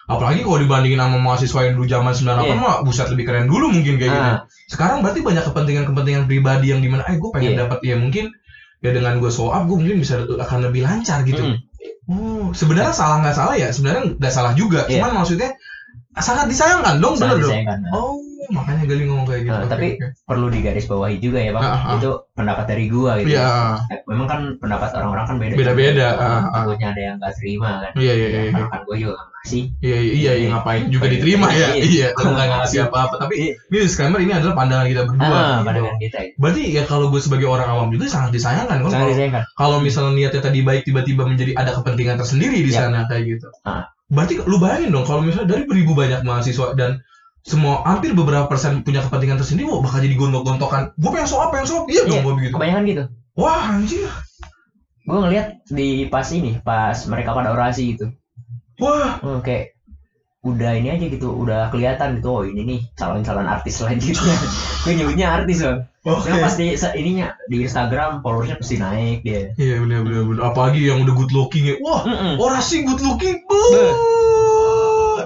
apalagi 0.06 0.40
kalau 0.40 0.58
dibandingin 0.58 0.98
sama 0.98 1.18
mahasiswa 1.18 1.60
yang 1.62 1.74
dulu 1.76 1.86
zaman 1.86 2.14
98 2.14 2.26
Iya. 2.44 2.56
mah 2.56 2.76
buset 2.82 3.08
lebih 3.10 3.26
keren 3.26 3.46
dulu 3.46 3.66
mungkin 3.68 3.96
kayak 3.96 4.08
gitu 4.10 4.30
Ah. 4.30 4.38
sekarang 4.68 4.98
berarti 5.02 5.20
banyak 5.20 5.44
kepentingan-kepentingan 5.44 6.24
pribadi 6.26 6.66
yang 6.70 6.80
di 6.80 6.88
mana 6.88 7.04
eh 7.04 7.16
gue 7.16 7.30
pengen 7.30 7.54
Iya. 7.54 7.60
dapat 7.64 7.80
ya 7.82 7.96
mungkin 7.96 8.26
ya 8.78 8.92
dengan 8.92 9.18
gue 9.18 9.28
show 9.28 9.50
up 9.50 9.66
gue 9.66 9.76
mungkin 9.76 10.00
bisa 10.00 10.22
akan 10.24 10.60
lebih 10.64 10.82
lancar 10.84 11.22
gitu 11.22 11.44
Mm. 11.44 11.58
oh 12.08 12.48
sebenarnya 12.52 12.96
salah 12.96 13.20
nggak 13.20 13.36
salah 13.36 13.54
ya 13.54 13.68
sebenarnya 13.68 14.16
nggak 14.16 14.32
salah 14.32 14.54
juga 14.54 14.88
Iya. 14.88 15.04
cuman 15.04 15.12
maksudnya 15.20 15.50
sangat 16.20 16.46
disayangkan 16.48 16.96
dong 16.98 17.14
Sangat 17.14 17.36
bener 17.36 17.38
dong 17.38 17.52
disayangkan. 17.52 17.80
Nah, 17.82 17.92
oh 17.94 18.16
makanya 18.48 18.84
Gali 18.86 19.04
ngomong 19.04 19.28
kayak 19.28 19.42
gitu 19.42 19.52
Nah, 19.52 19.60
Oke, 19.60 19.70
tapi 19.70 19.88
oke. 19.94 20.08
perlu 20.24 20.48
digarisbawahi 20.48 21.18
juga 21.18 21.40
ya 21.40 21.52
bang. 21.52 21.64
Ah, 21.64 21.76
ah. 21.76 21.96
Itu 21.96 22.10
pendapat 22.32 22.66
dari 22.66 22.86
gua 22.88 23.20
gitu. 23.20 23.30
iya 23.30 23.76
Eh, 23.88 24.00
Memang 24.06 24.24
kan 24.26 24.40
pendapat 24.56 24.90
orang-orang 24.94 25.26
kan 25.26 25.36
beda. 25.36 25.54
Beda-beda, 25.54 26.08
Nah, 26.10 26.16
ah, 26.16 26.32
ah. 26.32 26.42
Takutnya 26.64 26.88
ada 26.90 27.02
yang 27.04 27.16
nggak 27.18 27.34
terima 27.36 27.70
kan. 27.82 27.92
iya 27.96 28.14
iya 28.14 28.28
iya 28.30 28.42
Karena 28.50 28.68
kan 28.70 28.82
gua 28.82 28.96
juga 28.96 29.14
ngasih. 29.20 29.64
Iya 29.78 29.98
iya 29.98 30.14
iya, 30.14 30.32
iya, 30.38 30.48
ngapain 30.50 30.84
juga 30.88 31.06
Iya. 31.06 31.14
diterima 31.14 31.48
ya. 31.50 31.68
Iya. 31.70 31.84
Iya, 31.84 32.08
kalau 32.16 32.32
nggak 32.34 32.48
ngasih 32.54 32.80
apa-apa. 32.88 33.16
Tapi 33.20 33.34
Iya. 33.36 33.54
ini 33.68 33.78
disclaimer 33.82 34.20
ini 34.22 34.32
adalah 34.32 34.56
pandangan 34.56 34.86
kita 34.88 35.02
berdua. 35.04 35.28
Ah, 35.28 35.36
gitu. 35.36 35.66
pandangan 35.66 35.98
kita. 36.00 36.18
ya. 36.18 36.30
Berarti 36.38 36.62
ya 36.72 36.84
kalau 36.86 37.06
gue 37.08 37.20
sebagai 37.20 37.48
orang 37.48 37.68
awam 37.68 37.88
juga 37.90 38.06
sangat 38.08 38.32
disayangkan 38.32 38.78
kan 38.78 38.88
Sangat 38.88 38.96
kalau, 38.98 39.12
disayangkan. 39.12 39.44
kalau 39.54 39.78
misalnya 39.82 40.12
niatnya 40.16 40.42
tadi 40.42 40.60
baik 40.62 40.82
tiba-tiba 40.84 41.28
menjadi 41.28 41.52
ada 41.54 41.76
kepentingan 41.76 42.16
tersendiri 42.16 42.64
di 42.64 42.72
Ya. 42.72 42.88
sana 42.88 43.04
kayak 43.06 43.24
gitu. 43.28 43.48
Berarti 44.08 44.40
lu 44.44 44.58
bayangin 44.60 44.96
dong 44.96 45.04
kalau 45.04 45.22
misalnya 45.24 45.52
dari 45.52 45.64
beribu 45.68 45.92
banyak 45.92 46.24
mahasiswa 46.24 46.74
dan 46.80 47.04
semua 47.44 47.84
hampir 47.88 48.12
beberapa 48.12 48.48
persen 48.52 48.84
punya 48.84 49.00
kepentingan 49.04 49.40
tersendiri 49.40 49.68
wah 49.72 49.80
bakal 49.80 50.04
jadi 50.04 50.16
gontok-gontokan. 50.20 50.92
Gue 51.00 51.10
pengen 51.16 51.30
soal, 51.32 51.48
pengen 51.52 51.68
soal, 51.68 51.82
iya 51.88 52.04
dong 52.04 52.20
Iya. 52.20 52.26
gue 52.28 52.34
begitu. 52.36 52.54
Kebanyakan 52.60 52.84
gitu. 52.88 53.04
Wah 53.40 53.62
anjir. 53.72 54.10
Gue 55.08 55.18
ngeliat 55.24 55.48
di 55.72 56.12
pas 56.12 56.28
ini, 56.36 56.60
pas 56.60 56.98
mereka 57.08 57.32
pada 57.32 57.56
orasi 57.56 57.96
gitu. 57.96 58.12
Wah. 58.84 59.24
Hmm, 59.24 59.40
kayak 59.40 59.77
udah 60.48 60.72
ini 60.74 60.88
aja 60.90 61.06
gitu, 61.06 61.28
udah 61.30 61.68
kelihatan 61.68 62.16
gitu. 62.16 62.28
Oh 62.32 62.42
ini 62.42 62.62
nih 62.64 62.80
calon-calon 62.94 63.44
artis 63.44 63.78
selanjutnya. 63.78 64.36
Gue 64.84 64.94
nyebutnya 64.94 65.28
artis 65.34 65.60
loh. 65.60 65.84
Oke. 66.02 66.32
Karena 66.32 66.40
pasti 66.42 66.66
ininya 66.96 67.28
di 67.46 67.62
Instagram 67.62 68.20
followersnya 68.22 68.56
pasti 68.56 68.76
naik 68.78 69.22
dia. 69.22 69.52
Iya 69.54 69.80
benar 69.80 70.00
benar 70.02 70.24
benar. 70.24 70.42
Apalagi 70.48 70.80
yang 70.82 71.04
udah 71.04 71.14
good 71.14 71.32
looking 71.32 71.66
ya. 71.66 71.76
Wah, 71.80 72.02
Mm-mm. 72.02 72.34
orasi 72.38 72.82
good 72.82 73.00
looking. 73.00 73.44
Beuh. 73.44 73.92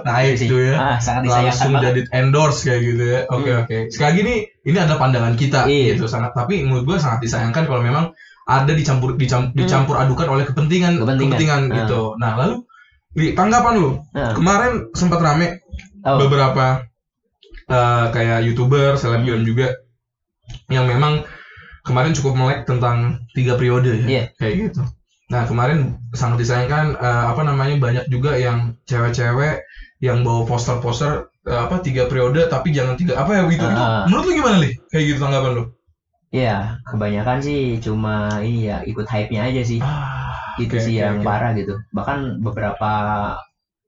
Naik 0.02 0.34
Sih. 0.34 0.50
tuh 0.50 0.58
ya. 0.58 0.74
Ah, 0.74 0.98
sangat 0.98 1.30
langsung 1.30 1.72
banget. 1.72 1.86
jadi 1.86 2.00
endorse 2.18 2.60
kayak 2.64 2.80
gitu 2.82 3.04
ya. 3.06 3.20
Oke 3.28 3.46
Hmm. 3.48 3.62
oke. 3.62 3.76
Sekali 3.88 4.06
lagi 4.08 4.20
nih 4.24 4.38
ini 4.64 4.76
adalah 4.76 4.98
pandangan 4.98 5.34
kita 5.34 5.60
Iya. 5.64 5.94
gitu 5.94 6.06
sangat 6.06 6.34
tapi 6.34 6.60
menurut 6.60 6.82
gue 6.84 6.96
sangat 6.98 7.22
disayangkan 7.22 7.64
kalau 7.64 7.80
memang 7.80 8.10
ada 8.42 8.72
dicampur 8.72 9.14
dicam- 9.14 9.54
dicampur 9.54 9.94
adukan 9.94 10.26
oleh 10.28 10.42
kepentingan 10.42 10.98
Hmm. 10.98 11.06
Kepentingan. 11.06 11.62
Ah. 11.70 11.76
gitu. 11.78 12.02
Nah, 12.18 12.34
lalu 12.34 12.66
Li, 13.12 13.36
tanggapan 13.36 13.74
lu 13.76 13.90
Nah, 14.16 14.32
kemarin 14.32 14.88
sempat 14.96 15.20
rame 15.20 15.60
oh, 16.04 16.16
beberapa 16.16 16.80
eh, 17.68 18.06
kayak 18.12 18.44
youtuber, 18.44 18.96
selebgram 18.96 19.44
juga 19.44 19.72
yang 20.68 20.84
memang 20.88 21.24
kemarin 21.82 22.12
cukup 22.12 22.34
melek 22.36 22.60
tentang 22.68 23.20
tiga 23.32 23.56
periode 23.58 24.04
ya, 24.04 24.06
Iya. 24.06 24.24
kayak 24.36 24.54
gitu. 24.68 24.82
Nah 25.32 25.48
kemarin 25.48 25.96
sangat 26.12 26.44
disayangkan 26.44 26.94
eh, 26.96 27.24
apa 27.32 27.42
namanya 27.42 27.76
banyak 27.80 28.04
juga 28.08 28.36
yang 28.36 28.76
cewek-cewek 28.84 29.64
yang 30.00 30.20
bawa 30.26 30.44
poster-poster 30.44 31.26
eh, 31.48 31.56
apa 31.58 31.80
tiga 31.80 32.04
periode 32.08 32.48
tapi 32.48 32.70
jangan 32.72 32.94
tiga 33.00 33.16
apa 33.18 33.32
ya 33.36 33.42
gitu. 33.48 33.64
Itu 33.64 33.80
Ah. 33.80 34.04
menurut 34.08 34.24
lu 34.28 34.32
gimana 34.36 34.56
li? 34.60 34.70
Kayak 34.92 35.04
gitu 35.08 35.18
tanggapan 35.20 35.52
lu? 35.56 35.64
Iya, 36.32 36.80
kebanyakan 36.88 37.38
sih 37.44 37.60
cuma 37.76 38.40
ini 38.40 38.64
ya 38.72 38.80
ikut 38.88 39.04
hype-nya 39.04 39.52
aja 39.52 39.62
sih. 39.64 39.80
Ah, 39.84 40.21
itu 40.60 40.76
sih 40.76 40.94
oke, 40.96 41.02
yang 41.04 41.14
oke. 41.20 41.26
parah 41.26 41.52
gitu. 41.54 41.74
Bahkan 41.92 42.42
beberapa 42.42 42.92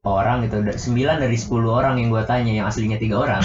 orang 0.04 0.44
gitu, 0.44 0.60
9 0.60 0.76
dari 1.16 1.36
10 1.36 1.48
orang 1.64 1.96
yang 2.00 2.08
gua 2.12 2.24
tanya 2.24 2.52
yang 2.52 2.66
aslinya 2.68 3.00
tiga 3.00 3.16
orang, 3.20 3.40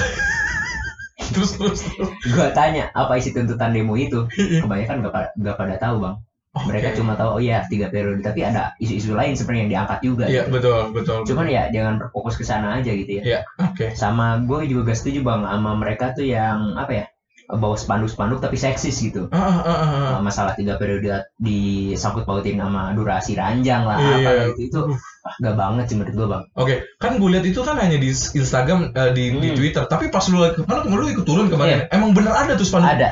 Terus 1.31 1.55
terus. 1.55 1.79
terus. 1.85 2.09
gua 2.35 2.49
tanya 2.51 2.89
apa 2.91 3.15
isi 3.15 3.31
tuntutan 3.31 3.71
demo 3.71 3.93
itu. 3.95 4.25
Kebanyakan 4.35 5.05
gak, 5.05 5.13
pada- 5.13 5.33
gak 5.37 5.55
pada 5.55 5.75
tahu 5.79 5.97
bang. 6.03 6.15
Mereka 6.49 6.87
Oke. 6.91 6.97
cuma 6.97 7.13
tahu 7.13 7.37
oh 7.37 7.41
iya 7.41 7.61
tiga 7.69 7.93
periode, 7.93 8.25
tapi 8.25 8.41
ada 8.41 8.73
isu-isu 8.81 9.13
lain 9.13 9.37
sebenarnya 9.37 9.61
yang 9.61 9.71
diangkat 9.71 9.99
juga. 10.01 10.25
Iya 10.25 10.43
gitu. 10.49 10.51
betul 10.57 10.79
betul. 10.91 11.17
Cuman 11.29 11.45
ya 11.45 11.69
jangan 11.69 12.01
berfokus 12.01 12.35
ke 12.35 12.43
sana 12.43 12.73
aja 12.81 12.89
gitu 12.89 13.21
ya. 13.21 13.23
Iya 13.23 13.39
oke. 13.61 13.93
Sama 13.93 14.41
gue 14.41 14.65
juga 14.65 14.89
gak 14.91 14.97
setuju 14.97 15.21
bang 15.21 15.45
sama 15.45 15.71
mereka 15.77 16.09
tuh 16.17 16.25
yang 16.25 16.73
apa 16.73 16.91
ya 16.91 17.05
bawa 17.49 17.73
spanduk-spanduk 17.73 18.37
tapi 18.39 18.53
seksis 18.55 18.93
gitu. 19.01 19.25
Ah, 19.33 19.41
ah, 19.41 19.65
ah, 19.65 19.79
ah. 19.81 20.17
masalah 20.21 20.53
tiga 20.53 20.77
periode 20.77 21.09
disangkut 21.35 22.21
pautin 22.21 22.61
sama 22.61 22.93
durasi 22.93 23.33
ranjang 23.33 23.89
lah 23.89 23.97
Iya, 23.97 24.13
apa 24.13 24.29
iya. 24.29 24.43
gitu 24.53 24.61
itu 24.69 24.79
ah, 25.25 25.33
gak 25.41 25.55
banget 25.57 25.85
sih 25.89 25.95
menurut 25.97 26.13
gue 26.13 26.27
bang 26.29 26.43
Oke, 26.53 26.75
kan 27.01 27.17
gue 27.17 27.29
lihat 27.33 27.45
itu 27.45 27.59
kan 27.65 27.81
hanya 27.81 27.97
di 27.97 28.13
Instagram, 28.13 28.93
eh, 28.93 29.11
di, 29.17 29.23
di 29.35 29.49
Hmm. 29.49 29.57
Twitter. 29.57 29.83
Tapi 29.83 30.13
pas 30.13 30.21
lu 30.29 30.45
kemarin 30.53 30.93
lu 30.93 31.09
ikut 31.09 31.25
turun 31.25 31.49
kemarin, 31.49 31.89
emang 31.89 32.13
bener 32.13 32.29
ada 32.31 32.53
tuh 32.53 32.63
spanduk. 32.63 32.93
ada 32.93 33.09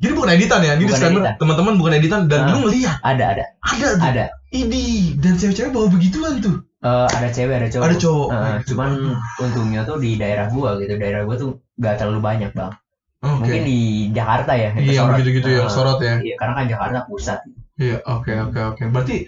Jadi 0.00 0.12
bukan 0.16 0.32
editan 0.32 0.60
ya, 0.60 0.72
ini 0.76 0.84
Bukan 0.84 0.96
disclaimer 0.96 1.36
teman-teman 1.36 1.74
bukan 1.76 1.92
editan 1.96 2.20
dan 2.28 2.40
Ah. 2.44 2.52
lu 2.52 2.68
ngelihat 2.68 2.96
ada 3.00 3.24
ada 3.36 3.44
ada 3.60 3.86
tuh. 3.90 4.00
ada 4.00 4.24
Ini 4.50 4.82
dan 5.16 5.36
cewek-cewek 5.36 5.70
bawa 5.70 5.86
begituan 5.88 6.40
tuh. 6.40 6.60
Eh, 6.80 7.08
ada 7.08 7.28
cewek 7.28 7.54
ada 7.56 7.68
cowok 7.68 7.84
Ada 7.84 7.96
cowok. 7.96 8.28
Nah, 8.32 8.56
cuman 8.64 8.90
untungnya 9.38 9.80
tuh 9.84 9.96
di 9.96 10.16
daerah 10.16 10.48
gua 10.48 10.76
gitu 10.76 10.96
daerah 10.96 11.24
gua 11.24 11.36
tuh 11.36 11.50
gak 11.76 12.00
terlalu 12.00 12.20
banyak 12.20 12.52
bang 12.52 12.72
Oke. 13.20 13.44
mungkin 13.44 13.62
di 13.68 13.80
Jakarta 14.16 14.52
ya 14.56 14.72
yang 14.72 14.80
Iya, 14.80 15.02
begitu-gitu 15.12 15.48
yang 15.52 15.68
Eh, 15.68 15.72
sorot 15.72 16.00
ya. 16.00 16.16
iya 16.24 16.34
karena 16.40 16.52
kan 16.56 16.64
Jakarta 16.66 16.98
pusat 17.04 17.38
Iya, 17.76 17.96
oke 18.04 18.32
oke 18.48 18.60
oke. 18.76 18.82
Berarti 18.88 19.24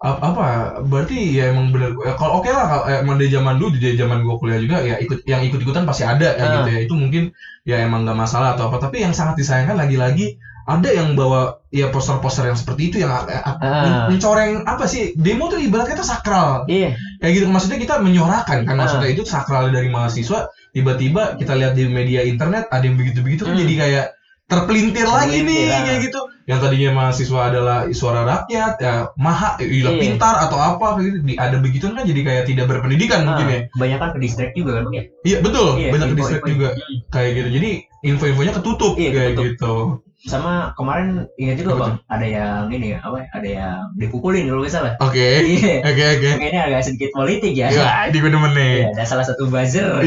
ap- 0.00 0.20
apa? 0.20 0.44
Berarti 0.84 1.36
ya 1.36 1.52
emang 1.52 1.72
bener. 1.72 1.92
ya, 1.94 2.16
Kalau 2.16 2.40
oke 2.40 2.48
lah, 2.48 2.64
kalau 2.64 2.84
emang 2.88 3.16
dari 3.16 3.28
zaman 3.28 3.60
dulu, 3.60 3.76
dari 3.76 3.96
zaman 3.96 4.24
gua 4.24 4.36
kuliah 4.36 4.60
juga, 4.60 4.80
ya 4.80 4.96
ikut 4.96 5.24
yang 5.24 5.44
ikut-ikutan 5.44 5.84
pasti 5.84 6.04
ada 6.04 6.32
ya 6.32 6.40
Ah. 6.40 6.52
gitu 6.60 6.70
ya. 6.72 6.80
Itu 6.84 6.94
mungkin 6.96 7.32
ya 7.64 7.80
emang 7.80 8.04
nggak 8.04 8.16
masalah 8.16 8.56
atau 8.56 8.68
apa. 8.68 8.80
Tapi 8.80 9.04
yang 9.04 9.12
sangat 9.12 9.36
disayangkan 9.36 9.76
lagi-lagi 9.76 10.36
ada 10.62 10.88
yang 10.88 11.12
bawa 11.12 11.58
ya 11.68 11.90
poster-poster 11.90 12.46
yang 12.46 12.56
seperti 12.56 12.82
itu 12.88 12.96
yang 13.02 13.12
Ah. 13.12 14.06
mencoreng 14.08 14.62
apa 14.64 14.84
sih 14.86 15.12
demo 15.12 15.50
tuh 15.50 15.58
ibaratnya 15.58 15.98
itu 15.98 16.06
sakral 16.06 16.62
iya 16.64 16.94
kayak 17.22 17.32
gitu 17.32 17.46
maksudnya 17.46 17.78
kita 17.78 17.94
menyorakan 17.98 18.58
kan 18.62 18.74
Ah. 18.74 18.78
maksudnya 18.82 19.08
itu 19.08 19.22
sakral 19.24 19.70
dari 19.70 19.86
mahasiswa 19.86 20.38
tiba-tiba 20.70 21.38
kita 21.38 21.54
lihat 21.54 21.72
di 21.72 21.86
media 21.86 22.20
internet 22.22 22.66
ada 22.68 22.82
yang 22.82 22.96
begitu-begitu 22.96 23.44
kan 23.44 23.54
Hmm. 23.54 23.62
jadi 23.62 23.74
kayak 23.78 24.06
terpelintir 24.44 25.06
lagi 25.06 25.40
nih 25.40 25.70
ah. 25.70 25.80
kayak 25.80 26.00
gitu 26.02 26.20
yang 26.42 26.58
tadinya 26.58 26.90
mahasiswa 26.92 27.40
adalah 27.46 27.86
suara 27.90 28.20
rakyat 28.22 28.74
ya 28.76 28.94
maha 29.16 29.54
gila 29.56 29.90
Iya. 29.92 30.00
pintar 30.02 30.34
atau 30.40 30.58
apa 30.58 30.98
kayak 30.98 31.08
gitu 31.22 31.38
ada 31.38 31.56
begitu 31.56 31.84
kan 31.88 32.02
jadi 32.02 32.20
kayak 32.20 32.42
tidak 32.44 32.66
berpendidikan 32.66 33.22
mungkin 33.22 33.46
ya 33.46 33.58
Ah, 33.58 33.62
kebanyakan 33.72 34.08
ke 34.10 34.18
distract 34.18 34.52
juga 34.52 34.70
kan 34.74 34.82
ya 34.90 35.02
iya 35.22 35.36
betul 35.38 35.68
Iya, 35.78 35.88
banyak 35.88 36.08
distract 36.12 36.42
info- 36.42 36.52
juga 36.52 36.68
kayak 37.08 37.30
gitu 37.32 37.48
jadi 37.54 37.70
info-infonya 38.02 38.52
ketutup 38.52 38.92
Iya, 38.94 39.10
kayak 39.10 39.30
ketutup. 39.32 39.46
gitu 39.46 39.74
sama 40.22 40.70
kemarin 40.78 41.26
ingat 41.34 41.58
juga 41.58 41.70
Apa 41.72 41.80
bang 41.82 41.94
ada 42.06 42.26
yang 42.26 42.62
ini 42.70 42.86
ya 42.94 42.98
apa 43.02 43.16
ya, 43.18 43.26
ada 43.34 43.48
yang 43.48 43.78
dipukulin 43.98 44.46
kalau 44.46 44.62
nggak 44.62 44.70
salah 44.70 44.92
oke 45.02 45.28
oke 45.90 46.02
oke 46.14 46.30
Kayaknya 46.38 46.60
agak 46.70 46.80
sedikit 46.86 47.10
politik 47.10 47.52
ya. 47.52 47.68
ya 47.68 48.06
di 48.06 48.22
gue 48.22 48.30
demen 48.30 48.54
nih 48.54 48.74
Iya, 48.82 48.88
ada 48.94 49.04
salah 49.04 49.26
satu 49.26 49.50
buzzer. 49.50 49.98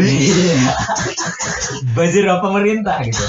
Buzzer 1.95 2.25
pemerintah 2.39 2.99
gitu. 3.03 3.23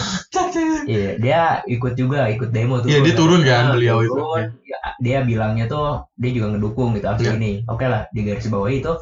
Iya, 0.86 1.10
dia 1.18 1.40
ikut 1.66 1.94
juga, 1.94 2.26
ikut 2.30 2.50
demo 2.50 2.82
tuh. 2.82 2.88
Iya, 2.90 3.02
dia 3.02 3.14
turun 3.14 3.42
kan, 3.42 3.70
Nah, 3.70 3.74
beliau 3.78 4.02
itu. 4.02 4.10
turun. 4.14 4.42
Ya, 4.62 4.78
dia 4.98 5.18
bilangnya 5.22 5.66
tuh 5.66 6.06
dia 6.14 6.30
juga 6.30 6.54
ngedukung 6.54 6.94
gitu 6.94 7.06
aksi 7.06 7.26
Iya. 7.26 7.34
ini 7.38 7.52
oke 7.66 7.84
lah 7.86 8.06
di 8.10 8.20
garis 8.22 8.46
bawah 8.46 8.70
itu 8.70 8.92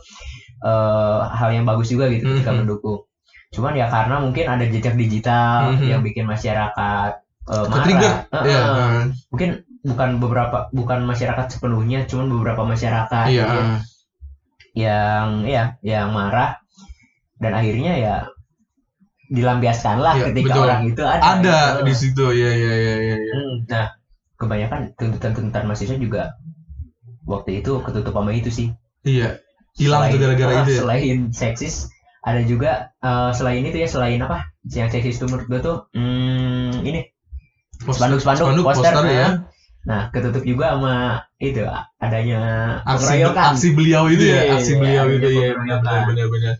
eh, 0.60 1.20
hal 1.28 1.50
yang 1.52 1.64
bagus 1.64 1.92
juga 1.92 2.08
gitu 2.08 2.24
ketika 2.24 2.52
Mhm. 2.52 2.64
mendukung 2.64 3.04
cuman 3.52 3.76
ya 3.76 3.86
karena 3.86 4.16
mungkin 4.18 4.44
ada 4.48 4.64
jejak 4.64 4.96
digital 4.96 5.76
Mhm. 5.76 5.86
yang 5.86 6.00
bikin 6.02 6.24
masyarakat 6.24 7.12
eh, 7.50 7.64
marah. 7.68 8.16
Eh, 8.32 8.42
Iya. 8.44 8.60
eh, 8.62 9.02
mungkin 9.30 9.50
bukan 9.84 10.10
beberapa 10.16 10.58
bukan 10.72 11.04
masyarakat 11.04 11.46
sepenuhnya 11.52 12.08
cuman 12.08 12.26
beberapa 12.32 12.64
masyarakat 12.64 13.24
Iya. 13.28 13.44
gitu 13.44 13.56
ya, 13.60 13.64
yang 14.74 15.28
ya 15.44 15.64
yang 15.84 16.08
marah 16.10 16.56
dan 17.38 17.52
akhirnya 17.52 17.92
ya 18.00 18.14
dilampiaskan 19.28 19.96
lah 20.00 20.14
Iya, 20.20 20.24
ketika 20.30 20.52
betul. 20.52 20.64
orang 20.68 20.80
itu 20.88 21.02
ada 21.04 21.22
Ada 21.40 21.58
gitu. 21.80 21.82
di 21.88 21.94
situ. 21.96 22.24
Ya 22.32 22.50
ya 22.52 22.74
ya 22.76 22.94
ya. 23.00 23.14
ya. 23.16 23.34
Hmm, 23.34 23.54
Nah, 23.68 23.86
kebanyakan 24.36 24.80
tuntutan-tuntutan 25.00 25.64
mahasiswa 25.64 25.96
juga 25.96 26.22
waktu 27.24 27.64
itu 27.64 27.80
ketutup 27.80 28.12
sama 28.12 28.30
itu 28.36 28.50
sih. 28.52 28.68
Iya. 29.04 29.40
Hilang 29.74 30.12
tuh 30.12 30.18
gara-gara 30.22 30.62
itu. 30.62 30.70
ya? 30.76 30.80
Selain 30.86 31.18
seksis, 31.34 31.88
ada 32.22 32.40
juga 32.44 32.92
eh, 33.02 33.30
selain 33.34 33.64
itu 33.64 33.76
ya 33.80 33.88
selain 33.90 34.20
apa? 34.22 34.48
Yang 34.64 34.88
seksis 35.00 35.14
itu 35.18 35.26
menurut 35.28 35.46
gue 35.50 35.60
tuh 35.60 35.76
hmm, 35.96 36.84
ini 36.84 37.00
spanduk-spanduk, 37.90 38.44
spanduk, 38.48 38.64
poster, 38.64 38.92
poster 38.94 39.04
ya. 39.12 39.28
Nah, 39.84 40.08
ketutup 40.08 40.40
juga 40.42 40.72
sama 40.72 40.94
itu 41.36 41.60
adanya 42.00 42.40
Aksi, 42.88 43.20
aksi 43.20 43.68
beliau 43.76 44.08
itu 44.08 44.24
ya, 44.24 44.48
Iya, 44.48 44.52
aksi 44.56 44.72
iya, 44.72 44.80
beliau 44.80 45.04
adanya 45.04 45.16
itu 45.20 45.28
ya. 45.28 45.40
pengeroyokan. 45.52 45.82
Benar 45.84 46.00
benar 46.08 46.28
benar. 46.32 46.54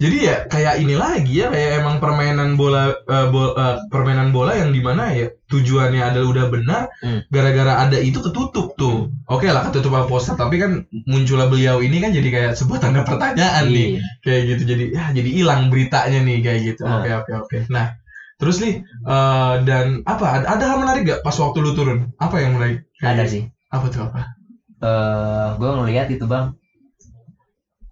Jadi 0.00 0.16
ya 0.24 0.48
kayak 0.48 0.80
ini 0.80 0.96
lagi 0.96 1.44
ya 1.44 1.52
kayak 1.52 1.84
emang 1.84 2.00
permainan 2.00 2.56
bola 2.56 2.88
eh, 2.88 3.26
bo- 3.28 3.52
eh, 3.52 3.76
permainan 3.92 4.32
bola 4.32 4.56
yang 4.56 4.72
di 4.72 4.80
mana 4.80 5.12
ya 5.12 5.28
tujuannya 5.52 6.00
adalah 6.00 6.24
udah 6.24 6.46
benar 6.48 6.82
Hmm. 7.04 7.20
gara-gara 7.28 7.84
ada 7.84 8.00
itu 8.00 8.16
ketutup 8.16 8.72
tuh 8.80 9.12
oke 9.28 9.44
lah 9.44 9.68
ketutup 9.68 9.92
sama 9.92 10.08
poster 10.08 10.40
tapi 10.40 10.56
kan 10.56 10.88
muncullah 11.04 11.52
beliau 11.52 11.84
ini 11.84 12.00
kan 12.00 12.16
jadi 12.16 12.28
kayak 12.32 12.52
sebuah 12.56 12.80
tanda 12.80 13.04
pertanyaan 13.04 13.68
nih 13.68 14.00
Iya. 14.00 14.02
kayak 14.24 14.42
gitu 14.48 14.62
jadi 14.72 14.84
ya 14.88 15.04
jadi 15.12 15.28
hilang 15.36 15.68
beritanya 15.68 16.18
nih 16.24 16.38
kayak 16.40 16.60
gitu 16.64 16.82
Ah. 16.88 17.04
oke 17.04 17.10
oke 17.20 17.32
oke 17.44 17.56
nah 17.68 17.92
terus 18.40 18.56
nih 18.58 18.80
eh, 18.84 19.54
dan 19.68 20.00
apa 20.08 20.24
ada, 20.40 20.46
ada 20.56 20.64
hal 20.64 20.78
menarik 20.80 21.04
gak 21.04 21.22
pas 21.22 21.36
waktu 21.36 21.60
lu 21.60 21.76
turun? 21.76 22.08
Apa 22.16 22.40
yang 22.40 22.56
menarik? 22.56 22.88
Ada 23.04 23.28
sih. 23.28 23.44
apa 23.70 23.86
tuh 23.86 24.02
apa? 24.10 24.34
Eh 24.82 25.48
gue 25.60 25.70
ngeliat 25.70 26.08
itu 26.10 26.24
bang. 26.26 26.56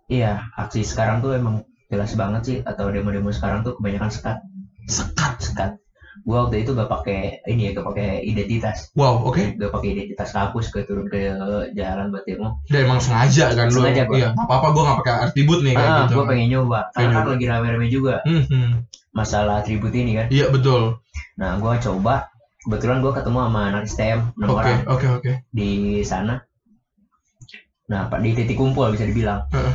Iya 0.08 0.42
aksi 0.56 0.82
sekarang 0.82 1.20
tuh 1.20 1.36
emang 1.36 1.62
jelas 1.92 2.12
banget 2.16 2.42
sih 2.44 2.58
atau 2.64 2.88
demo-demo 2.88 3.28
sekarang 3.30 3.60
tuh 3.62 3.76
kebanyakan 3.76 4.10
sekat. 4.10 4.38
Sekat? 4.88 5.32
Sekat. 5.38 5.70
Gue 6.26 6.34
waktu 6.34 6.66
itu 6.66 6.74
gak 6.74 6.90
pakai 6.90 7.44
ini 7.46 7.70
ya 7.70 7.78
gak 7.78 7.86
pakai 7.94 8.08
identitas. 8.26 8.90
Wow 8.98 9.22
oke. 9.22 9.54
Gak 9.54 9.70
pakai 9.70 9.88
identitas 9.94 10.34
kampus 10.34 10.72
ke 10.74 10.82
turun 10.82 11.06
ke 11.06 11.38
jalan 11.76 12.10
buat 12.10 12.24
demo. 12.26 12.58
Dia 12.66 12.82
emang 12.82 12.98
sengaja 12.98 13.54
kan 13.54 13.70
lu? 13.70 13.84
Sengaja, 13.84 14.02
Bang. 14.08 14.18
iya 14.18 14.28
apa 14.34 14.52
apa 14.58 14.68
gue 14.74 14.82
gak 14.82 14.98
pakai 15.04 15.14
atribut 15.28 15.60
nih 15.62 15.72
kayak 15.76 15.88
ah 15.88 15.98
gitu. 16.04 16.12
gue 16.18 16.24
pengen 16.26 16.48
nyoba. 16.56 16.80
Karena 16.90 17.12
kan 17.22 17.26
lagi 17.36 17.46
rame-rame 17.46 17.86
juga. 17.86 18.14
Hmm, 18.26 18.44
hmm. 18.48 18.70
Masalah 19.12 19.64
atribut 19.64 19.92
ini 19.94 20.18
kan. 20.18 20.26
Iya 20.28 20.50
betul. 20.52 21.00
Nah 21.40 21.56
gue 21.58 21.72
coba 21.82 22.28
kebetulan 22.64 23.00
gue 23.00 23.12
ketemu 23.14 23.38
sama 23.48 23.60
anak 23.72 23.82
STM 23.88 24.20
enam 24.36 24.48
oke 24.50 24.58
orang. 24.60 24.80
oke 24.86 25.06
oke. 25.20 25.32
Di 25.54 26.02
sana. 26.04 26.42
Nah 27.88 28.12
pak 28.12 28.20
di 28.20 28.36
titik 28.36 28.60
kumpul 28.60 28.92
bisa 28.92 29.08
dibilang. 29.08 29.48
Heeh. 29.52 29.74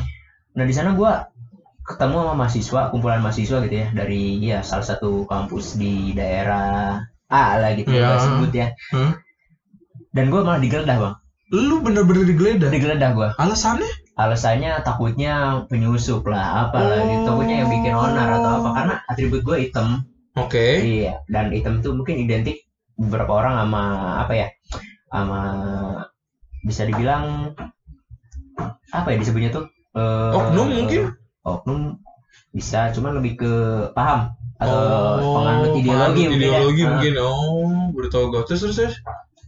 nah 0.53 0.69
di 0.69 0.73
sana 0.77 0.93
gua 0.93 1.33
ketemu 1.81 2.13
sama 2.21 2.33
mahasiswa 2.37 2.81
kumpulan 2.93 3.25
mahasiswa 3.25 3.57
gitu 3.65 3.73
ya 3.73 3.89
dari 3.89 4.37
ya 4.37 4.61
salah 4.61 4.85
satu 4.85 5.25
kampus 5.25 5.81
di 5.81 6.13
daerah 6.13 7.01
A 7.25 7.57
lah 7.57 7.73
gitu 7.73 7.89
gua 7.89 8.21
sebut 8.21 8.53
ya. 8.53 8.77
Hmm. 8.93 9.17
dan 10.13 10.29
gua 10.29 10.45
malah 10.45 10.61
digeledah 10.61 10.97
bang. 11.01 11.15
Lu 11.49 11.81
bener-bener 11.81 12.29
digeledah? 12.29 12.69
Digeledah 12.69 13.09
gua. 13.17 13.27
Alasannya 13.41 13.89
alasannya 14.13 14.77
takutnya 14.85 15.65
penyusup 15.65 16.21
lah 16.29 16.69
apalah 16.69 17.01
Oh. 17.01 17.07
gitu 17.09 17.21
takutnya 17.25 17.55
yang 17.65 17.69
bikin 17.73 17.93
onar 17.97 18.27
atau 18.37 18.51
apa. 18.61 18.69
Karena 18.77 18.95
atribut 19.09 19.41
gua 19.41 19.57
hitam. 19.57 20.05
Oke. 20.37 20.67
Iya 20.81 21.21
dan 21.29 21.49
hitam 21.53 21.81
tuh 21.81 21.93
mungkin 21.93 22.17
identik 22.21 22.65
beberapa 22.97 23.41
orang 23.41 23.57
sama 23.57 23.83
apa 24.21 24.33
ya 24.37 24.47
sama 25.09 25.39
bisa 26.61 26.85
dibilang 26.85 27.53
apa 28.93 29.07
ya 29.13 29.17
disebutnya 29.17 29.49
tuh? 29.49 29.65
Eh, 29.93 30.31
Oknum 30.33 30.67
mungkin? 30.69 31.01
oknum. 31.43 31.97
Bisa 32.53 32.93
cuman 32.93 33.17
lebih 33.17 33.41
ke 33.41 33.53
paham 33.97 34.29
atau 34.61 34.77
oh 35.19 35.41
penganut 35.41 35.73
ideologi 35.73 35.89
penganut 35.89 36.13
mungkin 36.13 36.29
ya. 36.29 36.37
ideologi 36.37 36.83
mungkin. 36.85 37.13
Oh 37.17 37.89
gue 37.93 38.41
terus 38.45 38.61
terus 38.61 38.75
terus 38.77 38.95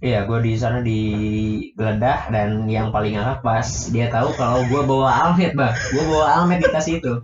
iya 0.06 0.22
gue 0.30 0.38
di 0.46 0.54
sana 0.54 0.86
digeledah 0.86 2.30
dan 2.30 2.70
yang 2.70 2.94
paling 2.94 3.18
ngakak 3.18 3.42
pas 3.42 3.66
dia 3.90 4.06
tahu 4.14 4.30
kalau 4.38 4.62
gue 4.70 4.82
bawa 4.86 5.10
almet 5.10 5.58
bang. 5.58 5.74
Gue 5.74 6.04
bawa 6.06 6.26
almet 6.30 6.62
di 6.62 6.70
tas 6.70 6.86
itu. 6.86 7.18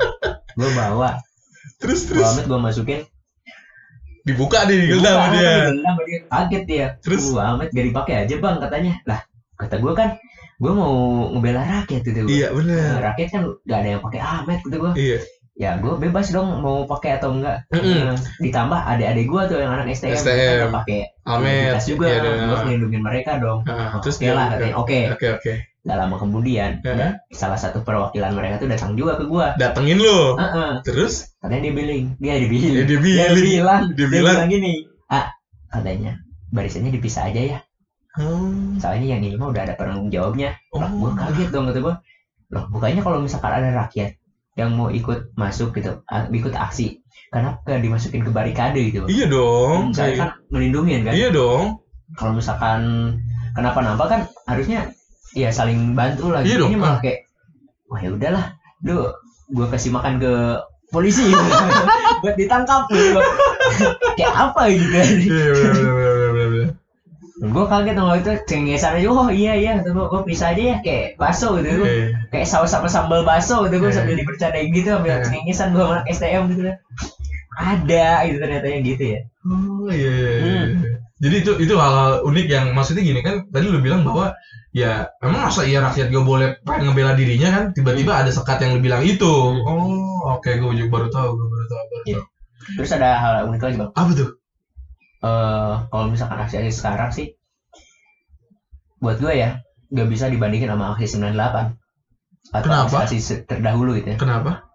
Gue 0.58 0.70
bawa. 0.74 1.22
Terus 1.78 2.10
terus? 2.10 2.26
Almet 2.26 2.50
gue 2.50 2.58
masukin. 2.58 3.02
Dibuka 4.26 4.66
deh 4.66 4.78
digeledah 4.82 5.14
sama 5.14 5.26
Bukan, 5.30 5.38
dia 5.38 5.52
digeledah 5.54 5.86
sama 5.86 6.02
dia. 6.10 6.20
Kaget 6.26 6.64
dia. 6.66 6.88
Terus? 7.06 7.22
Terus 7.30 7.38
almet 7.38 7.70
gak 7.70 7.86
dipakai 7.94 8.16
aja 8.26 8.36
bang 8.42 8.56
katanya. 8.58 8.94
Lah 9.06 9.20
kata 9.62 9.76
gue 9.78 9.94
kan 9.94 10.10
gue 10.58 10.72
mau 10.74 10.94
ngebela 11.38 11.62
rakyat 11.62 12.02
gitu 12.02 12.20
gua. 12.26 12.34
iya 12.34 12.48
bener. 12.50 12.98
Rakyat 12.98 13.30
kan 13.30 13.42
gak 13.62 13.78
ada 13.78 13.90
yang 13.94 14.02
pakai 14.02 14.22
almet 14.26 14.60
gitu 14.66 14.78
gue 14.82 14.94
iya 14.98 15.20
ya 15.62 15.78
gue 15.78 15.94
bebas 16.02 16.34
dong 16.34 16.58
mau 16.66 16.90
pakai 16.90 17.22
atau 17.22 17.38
enggak. 17.38 17.70
Mm-mm. 17.70 18.10
Nah, 18.10 18.18
ditambah 18.42 18.80
adik-adik 18.82 19.30
gue 19.30 19.42
tuh 19.46 19.58
yang 19.62 19.78
anak 19.78 19.94
STM, 19.94 20.18
STM. 20.18 20.74
pakai 20.74 21.00
identitas 21.22 21.86
juga. 21.86 22.06
Iya, 22.10 22.18
ada. 22.18 22.30
gue 22.50 22.58
melindungi 22.66 22.98
mereka 22.98 23.32
dong. 23.38 23.62
Oh, 23.70 24.02
terus 24.02 24.18
dia 24.18 24.34
lah 24.34 24.58
oke. 24.58 25.00
Oke 25.14 25.28
oke. 25.38 25.54
Gak 25.82 25.98
lama 25.98 26.18
kemudian 26.18 26.82
Heeh. 26.82 26.98
nah, 26.98 27.12
salah 27.34 27.58
satu 27.58 27.82
perwakilan 27.86 28.34
mereka 28.34 28.62
tuh 28.62 28.70
datang 28.70 28.98
juga 28.98 29.22
ke 29.22 29.26
gue 29.30 29.46
datengin 29.62 30.02
lu? 30.02 30.34
Heeh. 30.38 30.82
terus? 30.82 31.30
Katanya 31.38 31.70
dia 31.70 31.74
billing. 31.78 32.06
Dia 32.18 32.36
dibilang 32.42 32.74
Ya, 32.74 32.82
dia 32.82 32.86
dia 32.86 33.00
bilang. 33.02 33.34
Bilang 33.38 33.82
Dia 33.94 33.98
dia 33.98 34.08
bilang. 34.10 34.36
bilang 34.42 34.50
gini 34.50 34.74
ah 35.14 35.28
katanya 35.70 36.12
barisannya 36.50 36.90
dipisah 36.90 37.30
aja 37.30 37.42
ya. 37.42 37.60
Oh, 38.18 38.78
soalnya 38.82 39.16
yang 39.18 39.22
ini 39.24 39.38
mah 39.40 39.50
udah 39.54 39.64
ada 39.70 39.74
penanggung 39.78 40.10
jawabnya. 40.10 40.58
Oh. 40.74 40.82
lah 40.82 40.90
gue 40.90 41.12
kaget 41.18 41.50
dong 41.54 41.70
kata 41.70 41.80
gue 41.86 41.96
loh 42.52 42.66
bukannya 42.68 43.02
kalau 43.02 43.24
misalkan 43.24 43.64
ada 43.64 43.72
rakyat 43.88 44.21
yang 44.60 44.76
mau 44.76 44.92
ikut 44.92 45.32
masuk 45.40 45.72
gitu 45.78 46.04
ikut 46.32 46.54
aksi. 46.56 47.00
Kenapa 47.32 47.80
dimasukin 47.80 48.28
ke 48.28 48.32
barikade 48.36 48.92
gitu 48.92 49.08
iya 49.08 49.24
dong 49.24 49.96
saya 49.96 50.16
kan 50.20 50.30
melindungi 50.52 51.00
kan? 51.08 51.14
Iya 51.16 51.32
dong. 51.32 51.80
Kalau 52.20 52.36
misalkan 52.36 52.80
kenapa-napa 53.56 54.04
kan 54.12 54.22
harusnya 54.48 54.92
ya 55.32 55.48
saling 55.48 55.96
bantu 55.96 56.28
lah. 56.32 56.44
Iya 56.44 56.60
Gitu. 56.60 56.62
dong, 56.68 56.72
ini 56.76 56.80
malah 56.80 57.00
kayak 57.00 57.24
wah 57.88 58.00
ya 58.04 58.12
udahlah 58.12 58.46
lu 58.84 59.08
gue 59.52 59.66
kasih 59.72 59.96
makan 59.96 60.20
ke 60.20 60.34
polisi. 60.92 61.32
Buat 62.24 62.36
ditangkap 62.36 62.92
gitu. 62.92 63.20
kayak 64.20 64.34
apa 64.36 64.62
gitu? 64.68 64.86
Kan 64.92 65.08
iya 65.08 65.52
bener 65.56 65.56
bener 65.56 65.94
bener 65.96 66.21
gue 67.42 67.66
kaget 67.66 67.96
sama 67.98 68.14
itu 68.16 68.32
cengesan 68.46 69.02
aja 69.02 69.08
oh 69.10 69.28
iya 69.28 69.54
iya 69.58 69.72
gue 69.82 69.90
gue 69.90 70.22
bisa 70.24 70.54
aja 70.54 70.62
ya 70.62 70.76
kayak 70.80 71.18
bakso 71.18 71.58
gitu 71.58 71.74
Gua 71.74 71.90
Iya. 71.90 72.06
kayak 72.30 72.46
saus 72.46 72.70
sama 72.70 72.86
sambal 72.86 73.26
bakso 73.26 73.66
gitu 73.66 73.82
gue 73.82 73.90
Eh. 73.90 73.96
sambil 73.96 74.14
dibercandain 74.14 74.70
gitu 74.70 74.94
sambil 74.94 75.18
Eh. 75.18 75.26
cengengesan 75.26 75.74
gue 75.74 75.82
anak 75.82 76.06
STM 76.08 76.44
gitu 76.50 76.62
kan 76.64 76.76
ada 77.52 78.08
gitu 78.24 78.38
ternyata 78.38 78.66
yang 78.66 78.84
gitu 78.86 79.04
ya 79.10 79.20
Oh 79.42 79.90
iya, 79.90 80.12
iya, 80.14 80.32
iya. 80.38 80.62
Hmm. 80.70 80.86
Jadi 81.18 81.36
itu 81.38 81.52
itu 81.60 81.74
hal, 81.74 82.22
unik 82.22 82.46
yang 82.46 82.66
maksudnya 82.72 83.02
gini 83.02 83.22
kan 83.22 83.46
tadi 83.50 83.66
lu 83.66 83.78
bilang 83.78 84.02
bahwa 84.02 84.34
ya 84.70 85.10
emang 85.18 85.46
masa 85.46 85.66
iya 85.66 85.82
rakyat 85.82 86.10
gak 86.10 86.22
boleh 86.24 86.62
pengen 86.62 86.90
ngebela 86.90 87.14
dirinya 87.14 87.50
kan 87.50 87.64
tiba-tiba 87.74 88.22
ada 88.22 88.30
sekat 88.30 88.62
yang 88.62 88.78
lu 88.78 88.82
bilang 88.82 89.02
itu. 89.02 89.26
Oh 89.62 89.98
oke 90.30 90.46
gue 90.48 90.74
juga 90.78 90.90
baru 90.92 91.08
tahu 91.10 91.30
gue 91.32 91.48
baru 91.48 91.66
tahu 91.68 91.82
baru 91.84 92.04
Iya. 92.06 92.18
tahu. 92.18 92.26
terus 92.78 92.92
ada 92.94 93.10
hal 93.18 93.34
unik 93.50 93.62
lagi 93.62 93.76
bang 93.78 93.92
Apa 93.92 94.12
tuh? 94.14 94.30
Eh 95.22 95.74
kalau 95.92 96.06
misalkan 96.10 96.40
aksi-aksi 96.42 96.74
sekarang 96.74 97.10
sih 97.14 97.30
buat 99.02 99.18
gue 99.18 99.34
ya 99.34 99.58
nggak 99.92 100.08
bisa 100.10 100.26
dibandingin 100.30 100.70
sama 100.72 100.94
aksi 100.96 101.18
98 101.18 101.74
atau 102.52 102.68
Kenapa? 102.70 102.98
aksi 103.06 103.18
terdahulu 103.46 103.98
gitu 103.98 104.14
ya 104.14 104.18
Kenapa? 104.18 104.66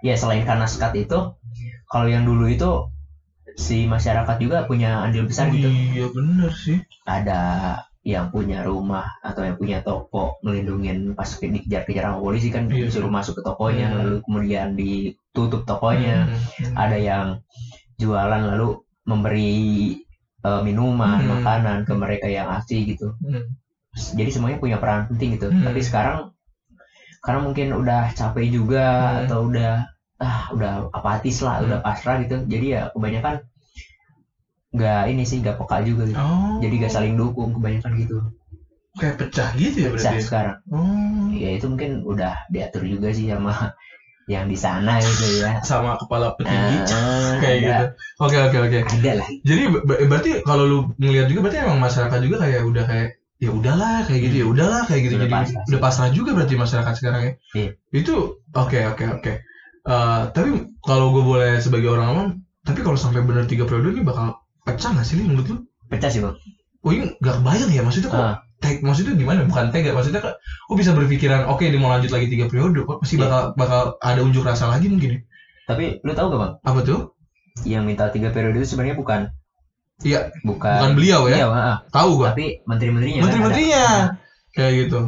ya 0.00 0.14
selain 0.16 0.44
karena 0.44 0.64
skat 0.64 0.96
itu 0.96 1.32
kalau 1.88 2.06
yang 2.08 2.24
dulu 2.24 2.48
itu 2.48 2.88
si 3.54 3.84
masyarakat 3.86 4.36
juga 4.40 4.64
punya 4.66 5.00
andil 5.04 5.24
besar 5.28 5.48
gitu 5.48 5.68
Iya 5.68 6.08
bener 6.10 6.50
sih. 6.50 6.76
ada 7.06 7.40
yang 8.04 8.28
punya 8.28 8.60
rumah 8.60 9.08
atau 9.24 9.44
yang 9.48 9.56
punya 9.56 9.80
toko 9.80 10.36
melindungin 10.44 11.16
pas 11.16 11.24
ke- 11.28 11.48
dikejar-kejar 11.48 12.04
sama 12.04 12.20
polisi 12.20 12.52
kan 12.52 12.68
Iya. 12.68 12.88
disuruh 12.88 13.08
masuk 13.08 13.40
ke 13.40 13.42
tokonya 13.44 13.88
Hmm. 13.88 13.96
lalu 13.96 14.14
kemudian 14.24 14.68
ditutup 14.76 15.64
tokonya 15.64 16.28
Hmm, 16.28 16.36
hmm. 16.36 16.74
ada 16.76 16.96
yang 17.00 17.26
jualan 17.96 18.42
lalu 18.52 18.76
memberi 19.04 20.00
eh, 20.44 20.60
minuman 20.60 21.20
Hmm. 21.24 21.40
makanan 21.40 21.78
ke 21.88 21.92
mereka 21.96 22.26
yang 22.28 22.48
aksi 22.52 22.84
gitu 22.84 23.16
Hmm. 23.20 23.44
jadi 24.12 24.28
semuanya 24.28 24.58
punya 24.60 24.76
peran 24.76 25.08
penting 25.08 25.36
gitu 25.40 25.48
Hmm. 25.48 25.64
tapi 25.64 25.80
sekarang 25.80 26.18
karena 27.24 27.40
mungkin 27.40 27.72
udah 27.72 28.12
capek 28.12 28.52
juga 28.52 28.84
Hmm. 28.84 29.18
atau 29.24 29.38
udah 29.48 29.72
ah 30.20 30.52
udah 30.52 30.92
apatis 30.92 31.40
lah 31.40 31.58
Hmm. 31.60 31.66
udah 31.68 31.78
pasrah 31.80 32.20
gitu 32.20 32.44
jadi 32.44 32.66
ya 32.68 32.80
kebanyakan 32.92 33.40
nggak 34.74 35.02
ini 35.06 35.22
sih 35.22 35.38
nggak 35.38 35.56
peka 35.56 35.86
juga 35.86 36.02
gitu 36.10 36.18
Oh. 36.18 36.58
jadi 36.58 36.74
gak 36.82 36.92
saling 36.92 37.14
dukung 37.14 37.54
kebanyakan 37.54 37.92
gitu 37.94 38.16
kayak 38.94 39.16
pecah 39.18 39.50
gitu 39.54 39.76
ya 39.86 39.88
pecah 39.90 40.10
berarti. 40.10 40.18
ya? 40.18 40.22
sekarang 40.22 40.56
Oh. 40.70 41.30
ya 41.30 41.50
itu 41.54 41.66
mungkin 41.70 42.02
udah 42.02 42.34
diatur 42.50 42.82
juga 42.84 43.08
sih 43.14 43.30
sama 43.30 43.70
yang 44.24 44.48
di 44.48 44.56
sana 44.56 44.96
gitu 45.04 45.44
ya 45.44 45.60
Sama 45.60 46.00
kepala 46.00 46.32
petinggi 46.38 46.76
Ah, 46.88 47.36
kayak 47.40 47.56
ada, 47.60 47.64
gitu. 47.68 47.84
Oke 48.24 48.36
oke 48.40 48.56
oke. 48.64 48.78
ada 48.88 49.10
lah 49.20 49.26
Jadi 49.44 49.62
ber- 49.84 50.00
berarti 50.08 50.30
kalau 50.48 50.64
lu 50.64 50.78
ngelihat 50.96 51.26
juga 51.28 51.40
berarti 51.44 51.58
emang 51.60 51.80
masyarakat 51.82 52.18
juga 52.24 52.36
kayak 52.44 52.60
udah 52.64 52.84
kayak 52.88 53.08
ya 53.42 53.50
udahlah 53.52 53.96
kayak 54.08 54.20
gitu 54.30 54.34
ya 54.40 54.46
udahlah 54.48 54.82
kayak 54.88 55.00
gitu 55.04 55.14
Udah 55.20 55.26
jadi 55.28 55.34
pasrah 55.36 55.62
udah 55.68 55.80
pasrah 55.84 56.08
juga 56.14 56.30
berarti 56.32 56.54
masyarakat 56.56 56.94
sekarang 56.96 57.20
ya. 57.28 57.32
Iya. 57.52 57.70
Itu 57.92 58.14
oke 58.56 58.78
oke 58.96 59.04
oke. 59.20 59.32
Eh, 59.84 60.20
tapi 60.32 60.48
kalau 60.80 61.12
gue 61.12 61.20
boleh 61.22 61.52
sebagai 61.60 61.92
orang 61.92 62.06
awam, 62.08 62.28
tapi 62.64 62.80
kalau 62.80 62.96
sampai 62.96 63.20
benar 63.20 63.44
tiga 63.44 63.68
periode 63.68 63.92
ini 63.92 64.00
bakal 64.00 64.32
pecah 64.64 64.96
nggak 64.96 65.04
sih 65.04 65.20
Li, 65.20 65.28
menurut 65.28 65.46
lu? 65.52 65.56
pecah 65.92 66.08
sih 66.08 66.24
bang 66.24 66.32
Oh 66.84 66.90
ini 66.92 67.12
nggak 67.20 67.34
kebayang 67.44 67.68
ya 67.76 67.80
maksudnya 67.84 68.08
kok? 68.08 68.16
Ah, 68.16 68.34
Teg, 68.64 68.80
maksudnya 68.80 69.12
gimana? 69.12 69.44
Bukan 69.44 69.68
tega, 69.68 69.92
maksudnya 69.92 70.18
kok 70.18 70.40
kok 70.40 70.76
bisa 70.76 70.90
berpikiran 70.90 71.44
oke 71.44 71.60
dia 71.62 71.76
mau 71.76 71.92
lanjut 71.92 72.08
lagi 72.08 72.26
tiga 72.26 72.48
periode, 72.48 72.80
kok 72.80 72.98
pasti 72.98 73.14
Iya. 73.14 73.28
bakal 73.28 73.40
bakal 73.54 73.80
ada 74.00 74.20
unjuk 74.20 74.40
rasa 74.40 74.66
lagi 74.66 74.88
mungkin 74.88 75.10
ya? 75.14 75.20
tapi 75.64 75.96
lu 76.00 76.12
tahu 76.12 76.28
gak 76.28 76.40
bang 76.40 76.52
Apa 76.62 76.80
tuh? 76.80 77.00
yang 77.62 77.84
minta 77.84 78.08
tiga 78.08 78.28
periode 78.28 78.56
itu 78.56 78.66
sebenarnya 78.66 78.96
bukan 78.96 79.20
Iya, 80.00 80.32
bukan 80.42 80.76
bukan 80.80 80.92
beliau 80.92 81.20
ya? 81.24 81.36
Iya, 81.38 81.46
ah, 81.48 81.78
Tahu 81.86 82.10
gua. 82.18 82.32
tapi 82.32 82.58
menteri-menterinya 82.64 83.16
kan 83.16 83.24
Menteri-menterinya. 83.24 83.84
ada. 83.84 84.16
kayak 84.50 84.72
gitu 84.80 85.00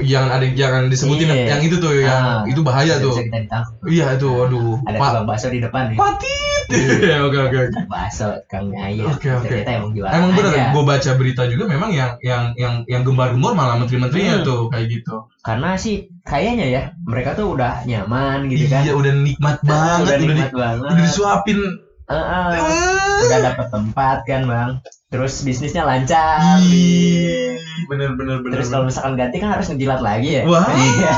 jangan 0.00 0.30
ada 0.30 0.46
jangan 0.48 0.82
disebutin 0.86 1.28
Iya. 1.28 1.44
yang 1.50 1.60
itu 1.60 1.76
tuh 1.76 1.92
yang 1.94 2.12
Ah. 2.14 2.42
itu 2.44 2.60
bahaya 2.60 2.94
Bisa- 2.94 3.02
tuh 3.02 3.12
bisa 3.12 3.22
kita 3.24 3.38
ditangkap 3.42 3.74
iya 3.86 4.06
itu 4.12 4.26
waduh 4.26 4.78
ada 4.82 4.96
pak 4.96 5.08
tukang 5.10 5.26
bakso 5.26 5.46
di 5.48 5.58
depan 5.58 5.82
nih 5.88 5.96
patit 5.96 6.62
Iya. 6.70 7.16
oke 7.26 7.38
oke 7.42 7.56
oke 7.58 7.78
bakso 7.84 8.28
tukang 8.40 8.66
ayam 8.72 9.06
Oke, 9.08 9.28
oke. 9.28 9.44
ternyata 9.44 9.70
emang 9.74 9.92
jualan 9.92 10.12
emang 10.12 10.30
bener 10.32 10.52
aja. 10.52 10.64
gue 10.70 10.82
baca 10.82 11.10
berita 11.14 11.42
juga 11.44 11.64
memang 11.66 11.90
yang 11.90 12.10
yang 12.20 12.42
yang 12.54 12.74
yang 12.86 13.02
gembar-gembor 13.02 13.52
malah 13.52 13.76
menteri-menterinya 13.76 14.40
Hmm. 14.40 14.46
tuh 14.46 14.60
kayak 14.68 14.86
gitu 14.90 15.14
karena 15.40 15.74
sih 15.74 15.94
kayaknya 16.22 16.66
ya 16.66 16.82
mereka 17.02 17.34
tuh 17.34 17.52
udah 17.52 17.82
nyaman 17.82 18.46
gitu 18.46 18.64
kan 18.66 18.82
iya 18.82 18.94
udah 18.94 19.12
nikmat 19.12 19.58
banget 19.66 19.98
udah 19.98 20.06
udah, 20.06 20.16
di, 20.16 20.26
nikmat 20.28 20.52
banget 20.54 20.88
udah 20.88 21.02
disuapin 21.02 21.58
Heeh. 22.12 22.48
Ah. 22.60 23.24
udah 23.24 23.40
dapet 23.40 23.66
tempat 23.72 24.18
kan 24.28 24.42
bang? 24.44 24.70
Terus 25.08 25.40
bisnisnya 25.40 25.88
lancar. 25.88 26.60
Bener 27.88 28.12
bener 28.16 28.44
bener 28.44 28.52
terus 28.60 28.68
kalau 28.68 28.84
misalkan 28.88 29.16
ganti 29.16 29.40
kan 29.40 29.56
harus 29.56 29.72
ngejilat 29.72 30.00
lagi 30.04 30.40
ya? 30.40 30.42
Wah. 30.44 30.68
Iya, 30.68 31.12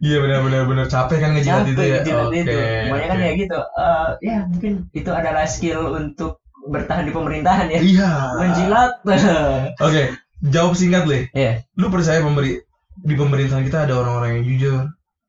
iya 0.00 0.16
bener 0.24 0.38
bener 0.40 0.62
bener. 0.64 0.84
Capek 0.88 1.18
kan 1.20 1.30
ngejilat 1.36 1.68
capek 1.68 1.72
itu 1.76 1.82
ya? 1.84 1.98
oke 2.24 2.36
itu. 2.40 2.58
Makanya 2.88 3.08
kan 3.08 3.18
oke. 3.18 3.26
ya 3.26 3.32
gitu. 3.36 3.58
Eh, 3.60 4.08
ya 4.24 4.38
mungkin 4.48 4.72
itu 4.96 5.10
adalah 5.12 5.44
skill 5.44 5.80
untuk 5.92 6.40
bertahan 6.68 7.04
di 7.04 7.12
pemerintahan 7.12 7.68
ya. 7.68 7.80
Iya. 7.80 8.10
Menjilat. 8.40 8.92
Oke 9.86 10.02
jawab 10.40 10.72
singkat 10.72 11.04
le 11.04 11.28
Iya. 11.36 11.64
lu 11.76 11.92
percaya 11.92 12.24
pemberi 12.24 12.64
di 13.00 13.14
pemerintahan 13.16 13.64
kita 13.64 13.84
ada 13.88 13.94
orang-orang 14.00 14.40
yang 14.40 14.44
jujur? 14.48 14.80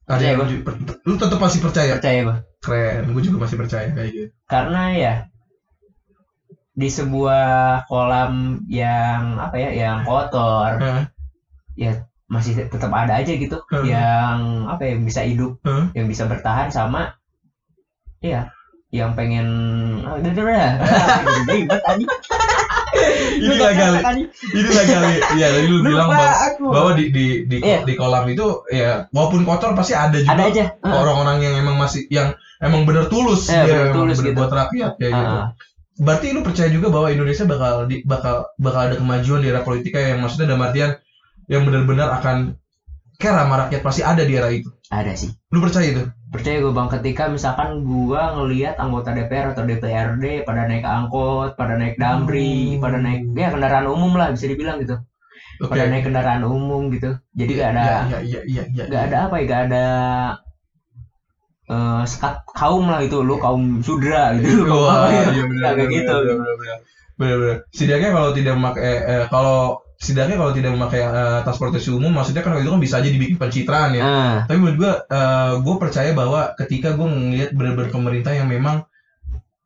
Ada 0.07 0.11
Percaya 0.11 0.31
yang 0.31 0.79
lu 1.07 1.13
tetap 1.19 1.39
masih 1.39 1.59
percaya? 1.63 1.93
Percaya 1.99 2.19
gua 2.23 2.37
keren 2.61 3.09
gue 3.11 3.21
juga 3.25 3.37
masih 3.49 3.57
percaya 3.57 3.87
kayak 3.89 4.09
gitu 4.13 4.29
karena 4.45 4.83
ya 4.93 5.13
di 6.71 6.87
sebuah 6.87 7.83
kolam 7.91 8.63
yang 8.71 9.37
apa 9.37 9.55
ya 9.59 9.69
yang 9.75 9.97
kotor 10.07 10.79
Hah? 10.79 11.03
ya 11.75 12.05
masih 12.31 12.55
tetap 12.71 12.91
ada 12.95 13.19
aja 13.19 13.33
gitu 13.35 13.59
Hmm. 13.67 13.83
yang 13.83 14.37
apa 14.71 14.87
ya 14.87 14.95
bisa 15.01 15.21
hidup 15.27 15.59
Hmm. 15.67 15.91
yang 15.91 16.07
bisa 16.07 16.29
bertahan 16.31 16.71
sama 16.71 17.11
ya 18.23 18.47
yang 18.91 19.15
pengen 19.15 19.47
oh, 20.03 20.15
udah 20.19 20.31
udah 20.31 20.43
udah 20.47 20.71
ribet 21.51 21.81
tadi 21.83 22.03
ini 23.41 23.55
lah 23.57 23.71
kali 23.73 24.21
ini 24.53 24.69
lah 24.69 24.85
kali 24.85 25.13
ya 25.39 25.47
tadi 25.51 25.67
lu 25.67 25.79
bilang 25.81 26.09
bahwa, 26.11 26.29
aku. 26.51 26.65
bahwa 26.69 26.91
di 26.95 27.05
di 27.09 27.25
di, 27.47 27.57
Iya. 27.63 27.87
di 27.87 27.93
kolam 27.95 28.27
itu 28.27 28.65
ya 28.69 29.07
walaupun 29.09 29.41
kotor 29.43 29.71
pasti 29.73 29.93
ada 29.95 30.17
juga 30.19 30.31
ada 30.35 30.43
aja. 30.51 30.65
orang-orang 30.83 31.37
yang 31.41 31.55
emang 31.61 31.75
masih 31.79 32.05
yang 32.11 32.33
emang 32.59 32.83
bener 32.83 33.07
tulus 33.07 33.47
Iya, 33.47 33.63
dia 33.65 33.73
bener 33.79 33.93
tulus 33.95 34.17
bener 34.19 34.31
gitu. 34.31 34.39
buat 34.39 34.51
rakyat 34.51 34.91
kayak 34.99 35.11
gitu. 35.13 35.31
Heeh. 35.31 35.47
berarti 36.01 36.27
lu 36.33 36.41
percaya 36.41 36.69
juga 36.71 36.87
bahwa 36.89 37.07
Indonesia 37.13 37.45
bakal 37.45 37.73
di, 37.85 37.95
bakal 38.03 38.35
bakal 38.57 38.81
ada 38.89 38.95
kemajuan 38.97 39.39
di 39.43 39.47
era 39.53 39.61
politika 39.61 39.97
yang 40.01 40.19
maksudnya 40.19 40.49
dalam 40.49 40.65
artian 40.65 40.91
yang 41.45 41.61
benar-benar 41.67 42.09
akan 42.21 42.55
care 43.21 43.37
sama 43.37 43.55
rakyat 43.61 43.81
pasti 43.85 44.01
ada 44.01 44.23
di 44.25 44.33
era 44.33 44.49
itu 44.49 44.69
ada 44.89 45.13
sih 45.13 45.29
lu 45.53 45.61
percaya 45.61 45.87
itu 45.93 46.03
percaya 46.31 46.57
gue 46.63 46.73
bang 46.73 46.89
ketika 46.89 47.23
misalkan 47.27 47.83
gua 47.83 48.31
ngelihat 48.35 48.79
anggota 48.79 49.11
DPR 49.11 49.51
atau 49.53 49.63
DPRD 49.67 50.47
pada 50.47 50.63
naik 50.65 50.83
angkot 50.83 51.53
pada 51.59 51.75
naik 51.77 51.95
damri 52.01 52.75
Hmm. 52.75 52.81
pada 52.83 52.97
naik 52.97 53.21
ya 53.35 53.51
kendaraan 53.53 53.87
umum 53.87 54.15
lah 54.15 54.31
bisa 54.33 54.47
dibilang 54.47 54.79
gitu 54.79 54.95
oke 55.61 55.69
pada 55.71 55.91
naik 55.91 56.03
kendaraan 56.07 56.43
umum 56.47 56.87
gitu 56.89 57.11
jadi 57.35 57.51
gak 57.59 57.69
ada 57.75 57.83
Iya, 58.09 58.17
iya, 58.23 58.39
iya, 58.47 58.63
iya, 58.73 58.83
gak 58.87 59.03
ada 59.11 59.17
apa 59.27 59.35
ya 59.37 59.43
gak 59.45 59.61
ada 59.69 59.85
eh 61.71 62.03
sekat 62.03 62.33
kaum 62.51 62.89
lah 62.91 62.99
itu 62.99 63.21
lu 63.23 63.35
kaum 63.39 63.79
sudra 63.85 64.35
gitu 64.35 64.65
Wah, 64.67 65.07
apa 65.07 65.13
ya. 65.13 65.23
iya 65.31 65.43
benar, 65.47 65.71
gitu. 65.87 66.15
benar, 66.35 66.55
benar. 66.59 66.77
Benar, 67.15 67.35
benar. 67.37 67.57
Setidaknya 67.69 68.09
kalau 68.11 68.29
tidak 68.33 68.53
memakai 68.57 68.95
eh, 69.05 69.23
kalau 69.29 69.77
setidaknya 70.01 70.35
kalau 70.41 70.49
tidak 70.49 70.73
memakai 70.73 71.05
eh, 71.05 71.39
transportasi 71.45 71.93
umum 71.93 72.09
maksudnya 72.09 72.41
kan 72.41 72.57
itu 72.57 72.73
kan 72.73 72.81
bisa 72.81 72.97
aja 72.97 73.09
dibikin 73.13 73.37
pencitraan 73.37 73.93
ya. 73.93 74.01
Ah, 74.01 74.35
Tapi 74.49 74.57
menurut 74.57 74.77
gua 74.81 74.93
eh, 75.05 75.53
gua 75.61 75.75
percaya 75.77 76.09
bahwa 76.17 76.57
ketika 76.57 76.97
gua 76.97 77.05
ngelihat 77.13 77.53
benar-benar 77.53 77.93
pemerintah 77.93 78.33
yang 78.33 78.49
memang 78.49 78.81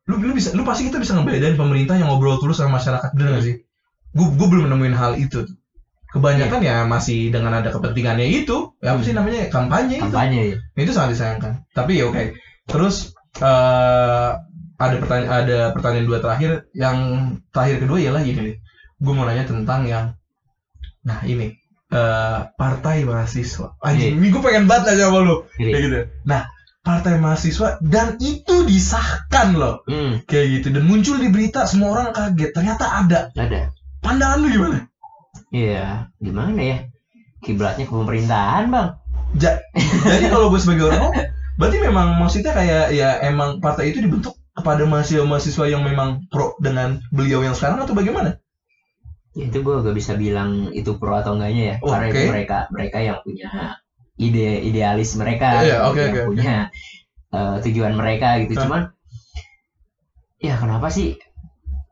lu 0.06 0.20
lu 0.22 0.36
bisa 0.36 0.52
lu 0.52 0.62
pasti 0.62 0.86
kita 0.86 1.00
bisa 1.00 1.16
ngebedain 1.16 1.56
pemerintah 1.56 1.96
yang 1.96 2.12
ngobrol 2.12 2.36
terus 2.38 2.60
sama 2.60 2.76
masyarakat 2.78 3.10
bener 3.16 3.40
gak 3.40 3.44
sih? 3.48 3.56
Gua 4.12 4.28
gua 4.36 4.46
belum 4.52 4.68
nemuin 4.68 4.94
hal 4.94 5.12
itu. 5.16 5.40
Kebanyakan 6.12 6.60
ya 6.62 6.76
masih 6.84 7.32
dengan 7.32 7.56
ada 7.60 7.68
kepentingannya 7.72 8.28
itu, 8.30 8.72
ya 8.80 8.94
apa 8.96 9.00
sih 9.04 9.12
namanya 9.16 9.48
kampanye 9.52 10.00
itu. 10.00 10.04
kampanye 10.08 10.40
ya 10.52 10.56
Nah, 10.76 10.80
itu 10.84 10.92
sangat 10.92 11.10
disayangkan. 11.16 11.52
Tapi 11.72 11.92
ya 11.96 12.04
oke. 12.12 12.22
Terus 12.68 13.16
eh 13.40 14.30
ada 14.76 14.94
pertanyaan 15.00 15.32
ada 15.32 15.58
pertanyaan 15.72 16.06
dua 16.06 16.20
terakhir. 16.20 16.68
Yang 16.76 16.96
terakhir 17.52 17.76
kedua 17.88 17.98
ialah 18.04 18.20
gini 18.20 18.40
nih. 18.52 18.56
Gue 19.00 19.12
mau 19.12 19.24
nanya 19.28 19.44
tentang 19.48 19.84
yang 19.88 20.12
nah 21.06 21.22
ini 21.22 21.54
eh 21.86 22.38
partai 22.58 23.06
mahasiswa. 23.06 23.78
Anjing, 23.78 24.18
ini 24.18 24.26
gue 24.26 24.42
pengen 24.42 24.66
banget 24.66 24.90
nanya 24.98 25.06
sama 25.06 25.22
lu. 25.22 25.46
Jadi, 25.54 25.70
Kayak 25.70 25.82
gitu. 25.86 25.98
Nah, 26.26 26.42
partai 26.82 27.14
mahasiswa 27.22 27.78
dan 27.78 28.18
itu 28.18 28.66
disahkan 28.66 29.54
loh. 29.54 29.86
hmm, 29.86 30.26
Kayak 30.26 30.46
gitu 30.60 30.66
dan 30.74 30.82
muncul 30.82 31.14
di 31.22 31.30
berita 31.30 31.62
semua 31.62 31.94
orang 31.94 32.10
kaget. 32.10 32.50
Ternyata 32.50 32.84
ada. 32.90 33.20
ada 33.38 33.70
Pandangan 34.02 34.38
lu 34.42 34.48
gimana? 34.50 34.78
Iya, 35.54 36.10
gimana 36.18 36.58
ya? 36.58 36.78
Kiblatnya 37.38 37.86
ke 37.86 37.94
pemerintahan, 37.94 38.66
Bang. 38.66 38.98
Ja- 39.38 39.62
jadi 40.06 40.26
kalau 40.26 40.50
gue 40.50 40.58
sebagai 40.58 40.90
orang 40.90 41.14
berarti 41.56 41.78
memang 41.80 42.18
maksudnya 42.18 42.50
kayak 42.52 42.92
ya 42.92 43.22
emang 43.22 43.62
partai 43.62 43.94
itu 43.94 44.02
dibentuk 44.02 44.34
kepada 44.52 44.82
mahasiswa-mahasiswa 44.88 45.64
yang 45.70 45.82
memang 45.86 46.24
pro 46.32 46.56
dengan 46.58 46.98
beliau 47.14 47.46
yang 47.46 47.54
sekarang 47.54 47.78
atau 47.82 47.94
bagaimana? 47.94 48.38
Ya, 49.36 49.44
itu 49.52 49.58
gua 49.60 49.84
gak 49.84 49.96
bisa 50.00 50.12
bilang 50.16 50.72
itu 50.72 50.96
pro 50.96 51.12
atau 51.20 51.36
enggaknya 51.36 51.62
ya. 51.70 51.76
Oh, 51.84 51.92
Karena 51.92 52.06
itu 52.08 52.22
mereka 52.32 52.58
mereka 52.72 52.98
yang 53.04 53.18
punya 53.20 53.48
ide 54.16 54.48
idealis 54.64 55.12
mereka, 55.20 55.60
Iya, 55.60 55.76
gitu, 55.84 55.88
oke, 55.92 56.00
yang 56.00 56.16
oke. 56.16 56.22
punya 56.24 56.52
eh, 57.36 57.56
tujuan 57.64 57.92
mereka 58.00 58.28
gitu. 58.40 58.52
Ah. 58.56 58.62
Cuman 58.64 58.82
ya 60.40 60.54
kenapa 60.56 60.88
sih 60.88 61.16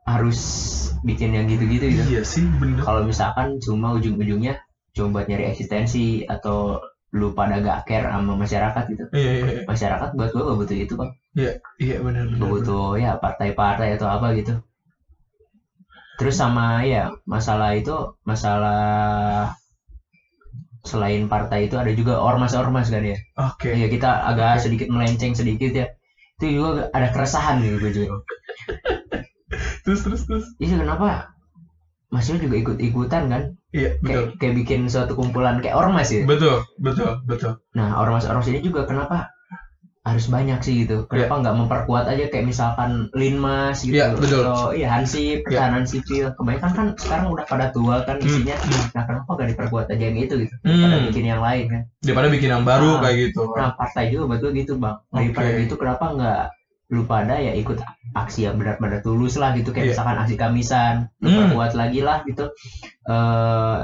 harus 0.05 0.39
bikin 1.01 1.33
yang 1.37 1.45
gitu-gitu 1.49 1.85
gitu? 1.85 2.01
Iya 2.17 2.21
sih, 2.25 2.45
bener. 2.61 2.81
Kalau 2.81 3.01
misalkan 3.05 3.57
cuma 3.61 3.93
ujung-ujungnya 3.93 4.57
cuma 4.95 5.07
buat 5.21 5.25
nyari 5.29 5.53
eksistensi 5.53 6.23
atau 6.25 6.81
lu 7.15 7.31
pada 7.37 7.61
gak 7.63 7.87
care 7.87 8.09
sama 8.11 8.33
masyarakat 8.35 8.83
gitu. 8.91 9.03
Iya, 9.13 9.31
iya, 9.37 9.45
iya, 9.53 9.61
Masyarakat 9.69 10.09
buat 10.17 10.29
gua 10.33 10.41
gak 10.49 10.57
butuh 10.61 10.77
itu, 10.77 10.93
Bang. 10.97 11.11
iya 11.77 11.97
benar 12.01 12.25
benar. 12.25 12.37
Gak 12.41 12.49
butuh 12.53 12.87
ya 12.97 13.11
partai-partai 13.21 13.87
atau 13.97 14.07
apa 14.09 14.33
gitu. 14.33 14.53
Terus 16.15 16.35
sama 16.39 16.81
ya 16.87 17.11
masalah 17.27 17.75
itu 17.75 17.95
masalah 18.23 19.51
selain 20.85 21.25
partai 21.25 21.65
itu 21.67 21.75
ada 21.81 21.91
juga 21.91 22.21
ormas-ormas 22.21 22.87
kan 22.93 23.03
ya. 23.03 23.17
Oke. 23.41 23.73
Ya 23.73 23.87
kita 23.89 24.21
agak 24.29 24.61
sedikit 24.63 24.87
melenceng 24.93 25.33
sedikit 25.33 25.71
ya. 25.73 25.85
Itu 26.39 26.45
juga 26.61 26.69
ada 26.93 27.09
keresahan 27.09 27.59
gitu 27.65 27.75
gue 27.81 27.91
juga. 27.91 28.15
Terus 29.85 30.01
terus 30.01 30.21
terus. 30.25 30.45
Iya 30.57 30.81
kenapa 30.81 31.29
mahasiswa 32.09 32.41
juga 32.41 32.55
ikut-ikutan 32.57 33.23
kan? 33.29 33.41
Iya, 33.75 33.97
betul. 34.01 34.09
Kayak, 34.09 34.25
kayak 34.41 34.55
bikin 34.63 34.79
suatu 34.89 35.13
kumpulan 35.13 35.61
kayak 35.61 35.77
ormas 35.77 36.09
ya. 36.09 36.25
Betul, 36.25 36.65
betul, 36.81 37.21
betul. 37.29 37.61
Nah 37.77 37.97
ormas-ormas 38.01 38.49
ini 38.49 38.59
juga 38.65 38.89
kenapa 38.89 39.29
harus 40.05 40.29
banyak 40.29 40.61
sih 40.61 40.85
gitu? 40.85 41.09
Kenapa 41.09 41.41
nggak 41.41 41.55
memperkuat 41.57 42.05
aja 42.05 42.29
kayak 42.29 42.45
misalkan 42.45 43.09
Linmas 43.11 43.81
gitu? 43.81 43.97
Iya, 43.97 44.13
betul. 44.13 44.45
Atau 44.45 44.69
iya 44.71 44.87
Hansip, 44.93 45.41
pertahanan 45.41 45.89
sipil. 45.89 46.29
Kebanyakan 46.37 46.71
kan 46.71 46.87
sekarang 46.93 47.33
udah 47.33 47.45
pada 47.49 47.73
tua 47.73 48.05
kan 48.05 48.21
Hmm, 48.21 48.29
isinya. 48.29 48.53
hmm. 48.53 48.93
Nah 48.93 49.03
kenapa 49.03 49.29
nggak 49.33 49.49
diperkuat 49.57 49.85
aja 49.89 50.03
yang 50.05 50.17
itu 50.21 50.33
gitu? 50.45 50.53
Daripada 50.61 50.95
Hmm. 50.95 51.05
bikin 51.09 51.25
yang 51.25 51.41
lain 51.41 51.65
kan? 51.67 51.81
Daripada 52.05 52.27
bikin 52.29 52.49
yang 52.53 52.63
baru 52.63 52.89
Ah. 52.93 52.99
kayak 53.01 53.17
gitu. 53.25 53.41
Nah 53.51 53.69
partai 53.73 54.03
juga 54.07 54.25
betul 54.29 54.49
gitu 54.53 54.73
bang. 54.77 54.95
Daripada 55.09 55.49
Oke. 55.49 55.59
gitu 55.65 55.73
kenapa 55.75 56.05
nggak 56.13 56.39
lu 56.85 57.01
pada 57.03 57.35
ya 57.41 57.57
ikut 57.57 57.81
aksi 58.13 58.45
yang 58.45 58.61
benar-benar 58.61 59.01
tulus 59.01 59.41
lah 59.41 59.57
gitu 59.57 59.73
kayak 59.73 59.89
Iya. 59.89 59.91
misalkan 59.97 60.17
aksi 60.21 60.35
kamisan 60.37 60.95
lu 61.17 61.33
Hmm. 61.33 61.37
perbuat 61.49 61.73
lagi 61.73 61.99
lah 61.99 62.21
gitu 62.23 62.45
eh 63.09 63.79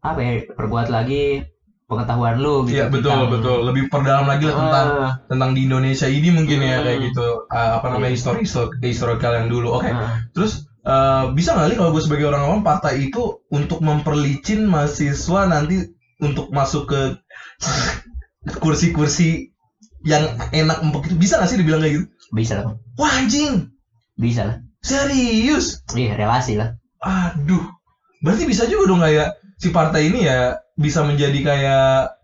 apa 0.00 0.18
ya 0.18 0.32
perbuat 0.50 0.88
lagi 0.88 1.44
pengetahuan 1.90 2.38
lu 2.38 2.62
gitu 2.64 2.78
Iya 2.78 2.86
betul 2.86 3.10
tentang- 3.10 3.30
betul. 3.34 3.58
Lebih 3.66 3.84
perdalam 3.90 4.24
lagi 4.24 4.44
lah 4.46 4.54
tentang 4.56 4.86
Ah, 4.94 5.12
tentang 5.26 5.50
di 5.52 5.66
Indonesia 5.66 6.06
ini 6.06 6.30
mungkin 6.30 6.62
ya 6.62 6.78
Hmm. 6.78 6.84
kayak 6.86 6.98
gitu. 7.10 7.26
Ah, 7.50 7.82
apa 7.82 7.86
namanya 7.90 8.14
Iya. 8.14 8.38
histori 8.38 8.40
historical 8.80 9.32
yang 9.34 9.48
dulu. 9.50 9.74
Oke 9.74 9.90
ah. 9.90 10.22
terus 10.30 10.62
eh, 10.80 11.24
bisa 11.34 11.52
nggak 11.52 11.66
nih 11.68 11.76
kalau 11.76 11.90
gue 11.90 12.00
sebagai 12.00 12.24
orang 12.24 12.40
awam 12.40 12.62
partai 12.62 13.04
itu 13.04 13.20
untuk 13.50 13.82
memperlicin 13.82 14.64
mahasiswa 14.64 15.44
nanti 15.44 15.90
untuk 16.18 16.48
masuk 16.48 16.86
ke 16.86 17.00
kursi-kursi 18.56 19.52
yang 20.02 20.24
enak 20.50 20.80
empuk 20.80 21.04
itu? 21.04 21.16
Bisa 21.16 21.36
nggak 21.36 21.50
sih 21.50 21.58
dibilang 21.60 21.84
kayak 21.84 21.94
gitu? 22.00 22.06
Bisa. 22.32 22.52
Lah 22.56 22.72
wah 22.96 23.12
anjing. 23.12 23.68
Bisa. 24.16 24.42
Lah 24.46 24.56
serius? 24.80 25.84
Iya 25.92 26.16
relasi 26.16 26.56
lah. 26.56 26.72
Aduh. 26.98 27.60
Berarti 28.20 28.44
bisa 28.44 28.64
juga 28.64 28.88
dong 28.88 29.00
kayak 29.00 29.28
si 29.56 29.68
partai 29.68 30.08
ini 30.08 30.24
ya 30.24 30.56
bisa 30.80 31.04
menjadi 31.04 31.38
kayak 31.38 32.16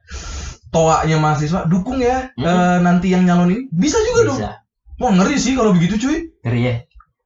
toaknya 0.73 1.16
mahasiswa 1.16 1.69
dukung 1.69 2.01
ya 2.01 2.33
Hmm. 2.35 2.45
eh, 2.45 2.79
nanti 2.81 3.12
yang 3.12 3.25
nyalon 3.25 3.53
ini. 3.53 3.62
Bisa 3.71 4.01
juga 4.03 4.21
dong. 4.27 4.38
Bisa. 4.40 4.53
Wah 4.97 5.12
ngeri 5.12 5.37
sih 5.37 5.53
kalau 5.53 5.77
begitu 5.77 6.01
cuy. 6.01 6.33
Ngeri 6.42 6.61
ya? 6.62 6.75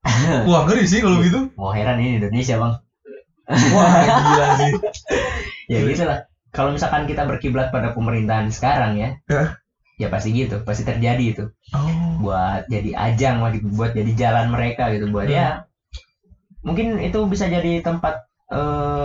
Wah 0.50 0.66
ngeri 0.66 0.84
sih 0.84 0.98
kalau 0.98 1.18
begitu. 1.18 1.54
Mau 1.54 1.70
heran 1.70 1.98
ini 1.98 2.18
Indonesia 2.18 2.58
bang. 2.58 2.74
Wah 3.70 3.90
gila 4.26 4.46
sih. 4.58 4.72
Ya 5.66 5.78
gitu 5.82 6.02
lah 6.02 6.26
kalau 6.50 6.74
misalkan 6.74 7.06
kita 7.06 7.22
berkiblat 7.24 7.70
pada 7.70 7.94
pemerintahan 7.94 8.50
sekarang 8.50 8.98
ya 8.98 9.14
Ya. 9.30 9.54
ya 9.96 10.06
pasti 10.10 10.34
gitu 10.34 10.62
pasti 10.62 10.82
terjadi 10.82 11.24
itu. 11.30 11.44
Oh. 11.70 11.86
Buat 12.20 12.66
jadi 12.66 12.90
ajang 12.94 13.38
lah 13.38 13.54
gitu 13.54 13.70
buat 13.70 13.94
jadi 13.94 14.10
jalan 14.14 14.50
mereka 14.50 14.90
gitu 14.90 15.06
buat 15.08 15.30
Hmm. 15.30 15.34
ya 15.34 15.48
mungkin 16.60 17.00
itu 17.00 17.16
bisa 17.24 17.46
jadi 17.46 17.80
tempat 17.80 18.26
eh 18.52 18.99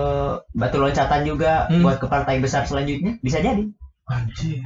batu 0.52 0.78
loncatan 0.78 1.22
juga 1.24 1.68
Hmm. 1.68 1.82
buat 1.82 1.98
ke 1.98 2.06
partai 2.06 2.38
besar 2.38 2.64
selanjutnya 2.64 3.18
bisa 3.20 3.38
jadi 3.38 3.64
anjir 4.06 4.60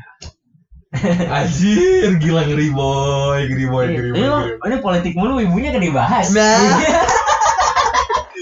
anjir 1.32 2.10
gila 2.17 2.41
ngeri 2.43 2.69
boy 2.69 3.39
ngeri 3.45 3.65
boy 3.65 3.86
ngeri 3.88 4.10
boy, 4.10 4.17
ini, 4.17 4.25
ngeri 4.25 4.58
boy. 4.58 4.67
ini 4.67 4.77
politik 4.79 5.13
mulu 5.13 5.38
ibunya 5.38 5.69
kan 5.69 5.79
dibahas 5.79 6.27
Nah. 6.29 6.58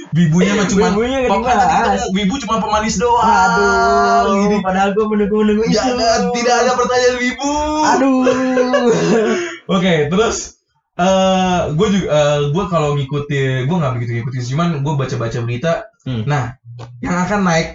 Bibunya 0.09 0.55
mah 0.55 0.65
cuma 0.65 0.87
Ibunya 0.89 1.19
kan 1.19 1.29
Pokoknya 1.29 1.53
tadi 1.53 1.67
dibahas. 1.69 1.99
kita- 1.99 2.13
Bibu 2.15 2.33
cuma 2.39 2.55
pemanis 2.57 2.95
doang. 2.97 3.21
aduh 3.21 4.49
Ini 4.49 4.57
padahal 4.61 4.89
gue 4.91 5.05
menunggu 5.05 5.35
menunggu 5.37 5.63
isu 5.67 5.77
Jangan, 5.77 6.19
tidak 6.31 6.55
ada 6.57 6.71
pertanyaan 6.73 7.15
Bibu. 7.19 7.51
aduh 7.85 8.17
Oke, 9.75 9.93
terus 10.07 10.37
eh 10.97 11.59
gue 11.69 11.87
juga 11.91 12.07
eh, 12.09 12.39
gue 12.49 12.63
kalau 12.65 12.95
ngikutin 12.95 13.67
gue 13.67 13.77
nggak 13.77 13.93
begitu 13.93 14.11
ngikutin 14.15 14.41
sih, 14.41 14.51
cuman 14.55 14.81
gue 14.81 14.93
baca-baca 14.95 15.37
berita. 15.39 15.73
Hmm. 16.01 16.23
Nah, 16.23 16.55
yang 17.01 17.17
akan 17.17 17.41
naik, 17.43 17.67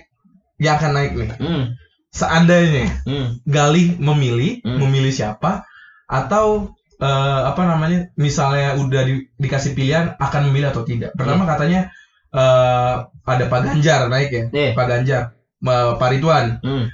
yang 0.58 0.74
akan 0.78 0.92
naik 0.94 1.12
nih, 1.14 1.30
hmm. 1.38 1.64
seandainya 2.10 3.02
Hmm. 3.02 3.40
Galih 3.44 3.96
memilih, 3.98 4.60
Hmm. 4.62 4.78
memilih 4.78 5.10
siapa, 5.10 5.66
atau 6.06 6.70
eh, 7.02 7.40
apa 7.50 7.66
namanya, 7.66 8.14
misalnya 8.14 8.78
udah 8.78 9.02
di- 9.02 9.26
dikasih 9.34 9.74
pilihan 9.74 10.14
akan 10.22 10.46
memilih 10.46 10.70
atau 10.70 10.86
tidak. 10.86 11.10
Pertama 11.18 11.42
katanya 11.44 11.90
eh, 12.30 12.94
ada 13.26 13.44
Pak 13.50 13.60
Ganjar 13.60 14.06
naik 14.08 14.30
ya, 14.30 14.44
Iya. 14.48 14.70
Pak 14.72 14.86
Ganjar, 14.86 15.22
eh, 15.60 15.92
Pak 15.98 16.08
Ridwan, 16.14 16.62
Hmm. 16.62 16.86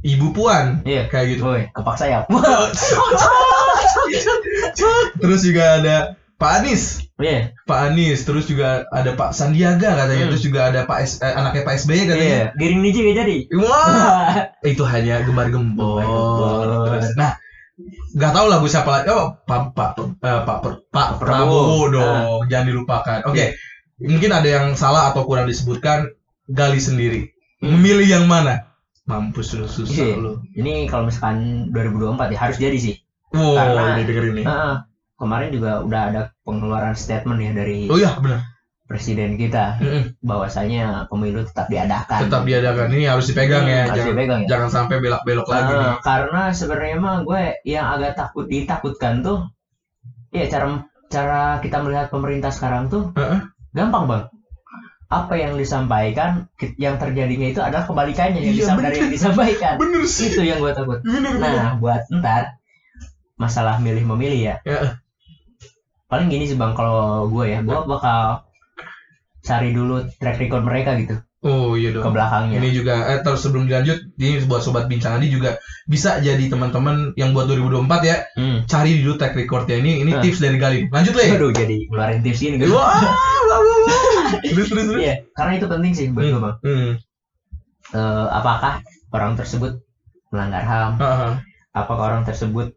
Ibu 0.00 0.30
Puan, 0.30 0.86
Iya. 0.86 1.10
kayak 1.10 1.26
gitu. 1.34 1.42
Woi, 1.42 1.66
kepak 1.74 1.96
sayap. 1.98 2.30
Terus 5.20 5.40
juga 5.42 5.64
ada 5.82 5.96
Pak 6.38 6.50
Anies, 6.62 7.07
Iya. 7.18 7.50
Pak 7.66 7.78
Anies, 7.90 8.22
terus 8.22 8.46
juga 8.46 8.86
ada 8.94 9.10
Pak 9.12 9.34
Sandiaga 9.34 9.98
katanya, 9.98 10.24
Hmm. 10.26 10.30
terus 10.30 10.42
juga 10.42 10.70
ada 10.70 10.86
Pak 10.86 10.98
S, 11.02 11.12
eh, 11.18 11.34
anaknya 11.34 11.66
Pak 11.66 11.74
SBY 11.76 12.00
katanya. 12.06 12.22
Iya. 12.30 12.44
Giring 12.54 12.80
niji 12.80 13.00
gak 13.02 13.16
jadi. 13.18 13.36
Wah, 13.58 14.30
itu 14.70 14.82
hanya. 14.86 15.26
Gembar-gembor. 15.26 16.86
Terus, 16.86 17.18
nah, 17.18 17.34
nggak 18.14 18.32
tahu 18.32 18.46
lah 18.46 18.56
gue 18.58 18.70
siapa 18.70 18.90
lagi. 18.90 19.06
Oh, 19.10 19.34
Pak 19.42 19.74
Pak 19.74 19.90
eh, 19.98 20.40
Pak 20.46 20.58
Pak 20.88 21.08
Prabowo. 21.18 21.90
Dong, 21.90 22.46
jangan 22.46 22.66
dilupakan. 22.66 23.18
Oke, 23.26 23.58
mungkin 23.98 24.30
ada 24.30 24.46
yang 24.46 24.66
salah 24.74 25.10
atau 25.10 25.26
kurang 25.26 25.46
disebutkan. 25.46 26.14
Gali 26.48 26.80
sendiri, 26.80 27.28
Hmm. 27.60 27.76
memilih 27.76 28.08
yang 28.08 28.24
mana? 28.24 28.72
Mampus 29.04 29.52
lu 29.52 29.68
susah 29.68 30.00
Iya. 30.00 30.16
lu. 30.16 30.32
Ini 30.54 30.88
kalau 30.88 31.04
misalkan 31.04 31.68
2024 31.68 32.32
ya 32.32 32.38
harus 32.40 32.56
jadi 32.56 32.78
sih. 32.78 32.94
Wow, 33.36 33.52
Karena- 33.52 33.84
udah 33.92 34.04
dengerin 34.06 34.32
nih. 34.32 34.46
Heeh. 34.48 34.74
Kemarin 35.18 35.50
juga 35.50 35.82
udah 35.82 36.02
ada 36.08 36.22
pengeluaran 36.40 36.94
statement 36.94 37.40
ya 37.40 37.50
dari 37.52 37.86
Oh 37.86 37.98
iya, 37.98 38.14
benar. 38.16 38.46
presiden 38.86 39.34
kita 39.34 39.76
Mm-mm. 39.76 40.16
bahwasanya 40.22 41.04
pemilu 41.06 41.44
tetap 41.44 41.68
diadakan. 41.68 42.24
Tetap 42.24 42.42
diadakan. 42.42 42.88
Ini 42.88 43.04
harus 43.06 43.26
dipegang 43.26 43.66
ya. 43.66 43.84
Harus 43.84 44.00
Jangan, 44.00 44.10
dipegang 44.14 44.40
ya. 44.40 44.48
jangan 44.48 44.70
sampai 44.72 44.96
belok-belok 44.98 45.44
lagi 45.46 45.68
Eh, 45.68 45.76
nih. 45.76 45.94
karena 46.00 46.42
sebenarnya 46.50 46.96
mah 46.96 47.16
gue 47.20 47.42
yang 47.64 47.86
agak 47.90 48.12
takut 48.14 48.46
ditakutkan 48.46 49.20
tuh 49.20 49.44
ya 50.30 50.46
cara 50.46 50.80
cara 51.08 51.42
kita 51.58 51.80
melihat 51.80 52.08
pemerintah 52.08 52.48
sekarang 52.48 52.86
tuh 52.86 53.12
Heeh. 53.12 53.40
gampang 53.70 54.04
bang 54.04 54.24
apa 55.08 55.34
yang 55.34 55.56
disampaikan 55.56 56.52
yang 56.76 56.96
terjadinya 56.96 57.48
itu 57.48 57.60
adalah 57.60 57.84
kebalikannya 57.84 58.40
yang 58.42 58.52
Iya, 58.54 58.66
bener. 58.70 58.84
dari 58.84 58.96
yang 58.98 59.08
disampaikan 59.10 59.74
Bener 59.76 60.04
sih. 60.04 60.28
itu 60.30 60.40
yang 60.42 60.60
gue 60.60 60.68
takut 60.70 61.00
Bener, 61.00 61.32
bener. 61.34 61.48
nah 61.56 61.72
buat 61.76 62.04
ntar 62.14 62.60
masalah 63.34 63.76
milih 63.78 64.04
memilih 64.06 64.40
ya 64.42 64.56
Ya. 64.62 65.00
Paling 66.08 66.26
gini 66.26 66.44
sih 66.44 66.56
bang 66.56 66.72
kalau 66.72 66.98
gue 67.26 67.44
ya 67.46 67.60
gue 67.60 67.78
bakal 67.84 68.42
cari 69.40 69.70
dulu 69.70 70.02
track 70.16 70.36
record 70.38 70.62
mereka 70.62 70.96
gitu 70.96 71.16
Oh 71.38 71.78
iya 71.78 71.94
ke 71.94 72.02
dong. 72.02 72.10
belakangnya 72.10 72.58
Ini 72.58 72.68
juga 72.74 72.94
eh 73.06 73.22
terus 73.22 73.46
sebelum 73.46 73.64
dilanjut 73.64 73.94
ini 74.18 74.42
buat 74.42 74.58
sobat 74.58 74.90
bincang 74.90 75.14
Adi 75.14 75.30
juga 75.30 75.54
bisa 75.86 76.18
jadi 76.18 76.42
teman-teman 76.44 77.14
yang 77.14 77.30
buat 77.30 77.46
2024 77.46 77.86
ya 78.02 78.16
hmm. 78.34 78.58
cari 78.66 78.98
dulu 78.98 79.14
track 79.14 79.38
recordnya 79.38 79.78
ini 79.78 80.02
ini 80.02 80.10
Nah. 80.10 80.18
tips 80.18 80.42
dari 80.42 80.58
Galih. 80.58 80.90
Lanjut 80.90 81.14
le. 81.14 81.24
aduh 81.30 81.54
jadi 81.54 81.86
ngeluarin 81.86 82.20
tips 82.20 82.40
ini 82.42 82.58
gitu 82.58 82.74
Wah, 82.74 82.90
terus 84.42 84.66
terus 84.66 84.84
terus. 84.84 84.98
Iya, 84.98 85.14
karena 85.30 85.52
itu 85.54 85.66
penting 85.66 85.92
sih 85.94 86.06
buat 86.10 86.24
gue 86.24 86.40
bang 86.40 86.56
Hmm. 86.58 86.90
Eh, 87.88 88.26
apakah 88.28 88.72
orang 89.08 89.32
tersebut 89.32 89.72
melanggar 90.28 90.60
HAM 90.60 90.92
Ah, 90.98 91.06
ah. 91.06 91.32
apakah 91.70 92.04
orang 92.12 92.24
tersebut 92.26 92.74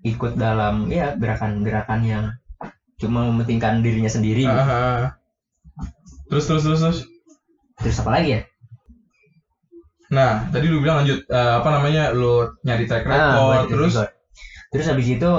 ikut 0.00 0.38
dalam 0.38 0.86
ya 0.86 1.12
gerakan-gerakan 1.12 2.00
yang 2.00 2.24
cuma 3.04 3.28
mementingkan 3.28 3.84
dirinya 3.84 4.08
sendiri 4.08 4.48
ah. 4.48 5.12
Terus 6.26 6.48
terus 6.48 6.62
terus 6.64 6.80
terus. 6.80 6.98
terus 7.78 7.96
apa 8.00 8.10
lagi 8.10 8.30
ya 8.30 8.42
Nah, 10.08 10.46
tadi 10.48 10.68
lu 10.68 10.78
bilang 10.78 11.02
lanjut 11.02 11.26
eh, 11.26 11.52
apa 11.58 11.68
namanya? 11.74 12.14
Lu 12.14 12.46
nyari 12.62 12.86
track 12.86 13.02
record 13.02 13.18
Ah, 13.18 13.40
buat 13.40 13.66
terus 13.66 13.92
record. 13.92 14.10
terus 14.70 14.86
habis 14.86 15.06
itu 15.10 15.30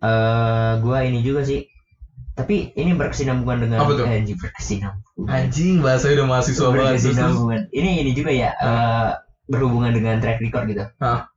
eh 0.00 0.72
gua 0.80 0.98
ini 1.04 1.20
juga 1.20 1.44
sih 1.44 1.60
tapi 2.32 2.72
ini 2.72 2.96
berkesinambungan 2.96 3.68
dengan 3.68 3.78
Apa 3.84 3.92
tuh? 4.00 4.04
eh, 4.08 4.16
anjing, 4.16 4.38
berkesinambungan 4.40 5.28
anjing 5.28 5.74
bahasa 5.84 6.08
udah 6.08 6.26
mahasiswa 6.26 6.66
banget. 6.66 6.72
Terus, 6.72 6.88
terus. 6.88 7.04
berkesinambungan 7.04 7.60
ini 7.70 7.90
ini 8.00 8.10
juga 8.16 8.30
ya 8.32 8.50
eh, 8.56 9.10
berhubungan 9.44 9.92
dengan 9.92 10.16
track 10.18 10.40
record 10.40 10.64
gitu 10.66 10.84
Ah. 10.98 11.28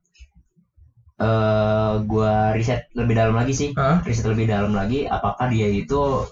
Eh 1.23 1.91
gua 2.11 2.33
riset 2.57 2.81
lebih 2.99 3.15
dalam 3.19 3.35
lagi 3.39 3.53
sih 3.55 3.69
Ah. 3.79 3.97
riset 4.07 4.27
lebih 4.27 4.45
dalam 4.53 4.71
lagi 4.75 5.07
apakah 5.07 5.47
dia 5.53 5.67
itu 5.71 6.27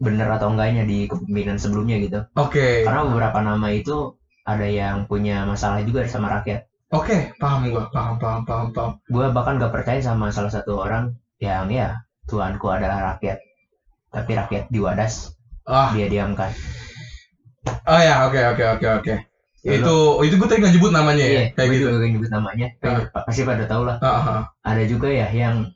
benar 0.00 0.28
atau 0.40 0.48
enggaknya 0.56 0.82
di 0.88 1.04
kepemimpinan 1.04 1.60
sebelumnya 1.60 1.96
gitu 2.00 2.18
Oke. 2.40 2.80
karena 2.88 3.04
beberapa 3.04 3.38
nama 3.44 3.68
itu 3.68 4.16
ada 4.48 4.64
yang 4.64 5.04
punya 5.04 5.44
masalah 5.44 5.84
juga 5.84 6.08
sama 6.08 6.32
rakyat 6.40 6.64
Oke, 6.90 7.30
paham 7.38 7.70
gua. 7.70 7.86
Paham 7.94 8.18
paham 8.18 8.42
paham 8.42 8.68
paham. 8.74 8.90
gue 9.06 9.26
bahkan 9.30 9.62
gak 9.62 9.70
percaya 9.70 10.00
sama 10.02 10.26
salah 10.34 10.50
satu 10.50 10.74
orang 10.74 11.14
yang 11.38 11.70
ya 11.70 11.94
tuanku 12.26 12.66
adalah 12.66 13.14
rakyat 13.14 13.38
tapi 14.10 14.30
rakyat 14.34 14.64
diwadas 14.74 15.30
Ah, 15.68 15.92
dia 15.94 16.10
diamkan 16.10 16.50
oh 17.86 18.00
ya, 18.00 18.26
oke 18.26 18.40
oke 18.56 18.64
oke 18.74 18.86
oke. 18.98 19.14
Itu 19.60 20.24
itu 20.24 20.34
gue 20.40 20.48
tadi 20.48 20.58
nggak 20.64 20.74
nyebut 20.74 20.92
namanya 20.92 21.20
ya, 21.20 21.30
iya 21.30 21.42
kayak 21.52 21.68
gue 21.68 21.76
gitu. 21.76 21.84
juga 21.84 21.96
gak 22.00 22.10
nyebut 22.16 22.30
namanya 22.32 22.66
Ah. 22.80 23.00
pasti 23.28 23.42
pada 23.44 23.64
tahu 23.68 23.82
lah 23.84 23.96
Ah, 24.00 24.08
ah. 24.08 24.42
ada 24.64 24.82
juga 24.84 25.12
ya 25.12 25.28
yang 25.28 25.68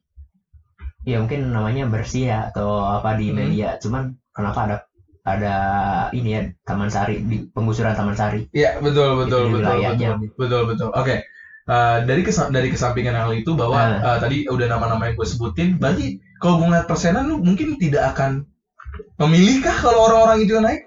ya 1.04 1.20
mungkin 1.20 1.52
namanya 1.52 1.84
bersih 1.84 2.32
ya 2.32 2.38
atau 2.48 2.80
apa 2.80 3.12
di 3.20 3.28
Hmm. 3.28 3.36
media 3.44 3.76
cuman 3.76 4.02
kenapa 4.32 4.58
ada 4.64 4.76
ada 5.24 5.54
ini 6.12 6.28
ya 6.32 6.40
Taman 6.64 6.88
Sari 6.88 7.20
di 7.20 7.44
penggusuran 7.52 7.92
Taman 7.92 8.16
Sari 8.16 8.48
Iya 8.52 8.80
betul 8.80 9.20
betul 9.20 9.52
betul 9.52 9.60
wilayahnya. 9.60 10.16
betul 10.16 10.32
betul 10.36 10.62
betul. 10.68 10.88
Oke. 10.92 11.16
Eh, 11.64 11.96
dari 12.04 12.20
kesa- 12.20 12.48
dari 12.48 12.68
kesampingan 12.68 13.16
hal 13.16 13.32
itu 13.32 13.56
bahwa 13.56 13.76
Nah. 13.76 14.00
eh, 14.04 14.18
tadi 14.20 14.36
udah 14.44 14.68
nama-nama 14.68 15.08
yang 15.08 15.16
gue 15.16 15.24
sebutin, 15.24 15.80
berarti 15.80 16.20
kalau 16.36 16.60
gue 16.60 16.66
ngeliat 16.68 16.84
persenan 16.84 17.24
lu 17.24 17.40
mungkin 17.40 17.80
tidak 17.80 18.12
akan 18.12 18.44
memilih 19.16 19.64
kah 19.64 19.76
kalau 19.80 20.04
orang-orang 20.04 20.44
itu 20.44 20.52
yang 20.54 20.64
naik? 20.64 20.84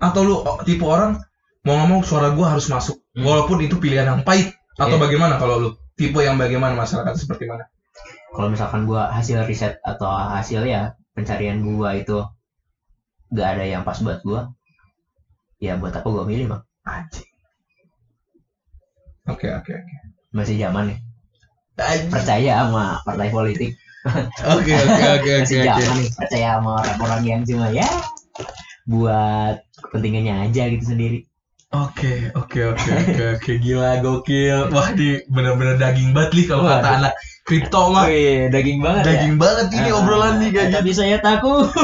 Atau 0.00 0.24
lu 0.24 0.40
oh, 0.40 0.56
tipe 0.64 0.84
orang 0.84 1.20
mau 1.66 1.74
nggak 1.74 1.88
mau 1.90 2.00
suara 2.00 2.30
gue 2.30 2.46
harus 2.46 2.70
masuk, 2.70 3.02
Hmm. 3.12 3.26
walaupun 3.26 3.58
itu 3.60 3.74
pilihan 3.76 4.06
yang 4.06 4.20
pahit 4.22 4.54
atau 4.78 4.94
Iya. 4.96 5.02
bagaimana 5.02 5.34
kalau 5.36 5.54
lu 5.58 5.68
tipe 5.98 6.20
yang 6.20 6.38
bagaimana 6.38 6.76
masyarakat 6.76 7.14
seperti 7.16 7.48
mana? 7.48 7.66
kalau 8.36 8.52
misalkan 8.52 8.84
gua 8.84 9.08
hasil 9.08 9.48
riset 9.48 9.80
atau 9.80 10.12
hasil 10.12 10.60
ya 10.62 10.92
pencarian 11.16 11.64
gua 11.64 11.96
itu 11.96 12.20
gak 13.32 13.56
ada 13.56 13.64
yang 13.64 13.80
pas 13.80 13.96
buat 13.98 14.20
gua 14.20 14.52
ya 15.56 15.80
buat 15.80 15.90
apa 15.90 16.04
gua 16.04 16.28
milih 16.28 16.52
bang 16.52 16.62
Anjing. 16.84 17.24
Oke 19.26 19.48
oke 19.50 19.72
oke. 19.72 19.90
masih 20.30 20.60
zaman 20.60 20.92
nih 20.92 20.98
Anjing. 21.80 22.12
percaya 22.12 22.52
sama 22.62 23.00
partai 23.02 23.28
politik 23.32 23.70
Oke 24.54 24.70
oke 24.76 25.02
oke 25.02 25.02
oke 25.16 25.30
masih 25.42 25.56
zaman 25.64 25.94
nih 25.96 26.10
percaya 26.12 26.48
sama 26.60 26.70
orang-orang 26.78 27.22
yang 27.24 27.40
cuma 27.42 27.66
ya 27.72 27.88
buat 28.84 29.56
kepentingannya 29.80 30.46
aja 30.46 30.62
gitu 30.70 30.84
sendiri 30.92 31.24
Oke 31.76 32.32
oke 32.32 32.60
oke 32.72 32.88
oke 33.04 33.24
oke 33.36 33.52
gila 33.60 34.00
gokil. 34.00 34.72
Wah 34.72 34.88
di 34.96 35.20
bener-bener 35.28 35.76
daging 35.76 36.16
banget 36.16 36.30
nih 36.32 36.44
kalau 36.48 36.64
kata 36.64 36.88
anak 37.02 37.12
kripto 37.44 37.92
mah. 37.92 38.08
Wih, 38.08 38.48
daging 38.48 38.80
banget 38.80 39.02
Daging 39.04 39.34
banget 39.36 39.66
ya 39.70 39.76
ini 39.78 39.90
obrolan 39.92 40.40
nih 40.40 40.50
kayak 40.50 40.66
gitu. 40.70 40.76
tapi 40.80 40.90
saya 40.92 41.16
takut 41.20 41.66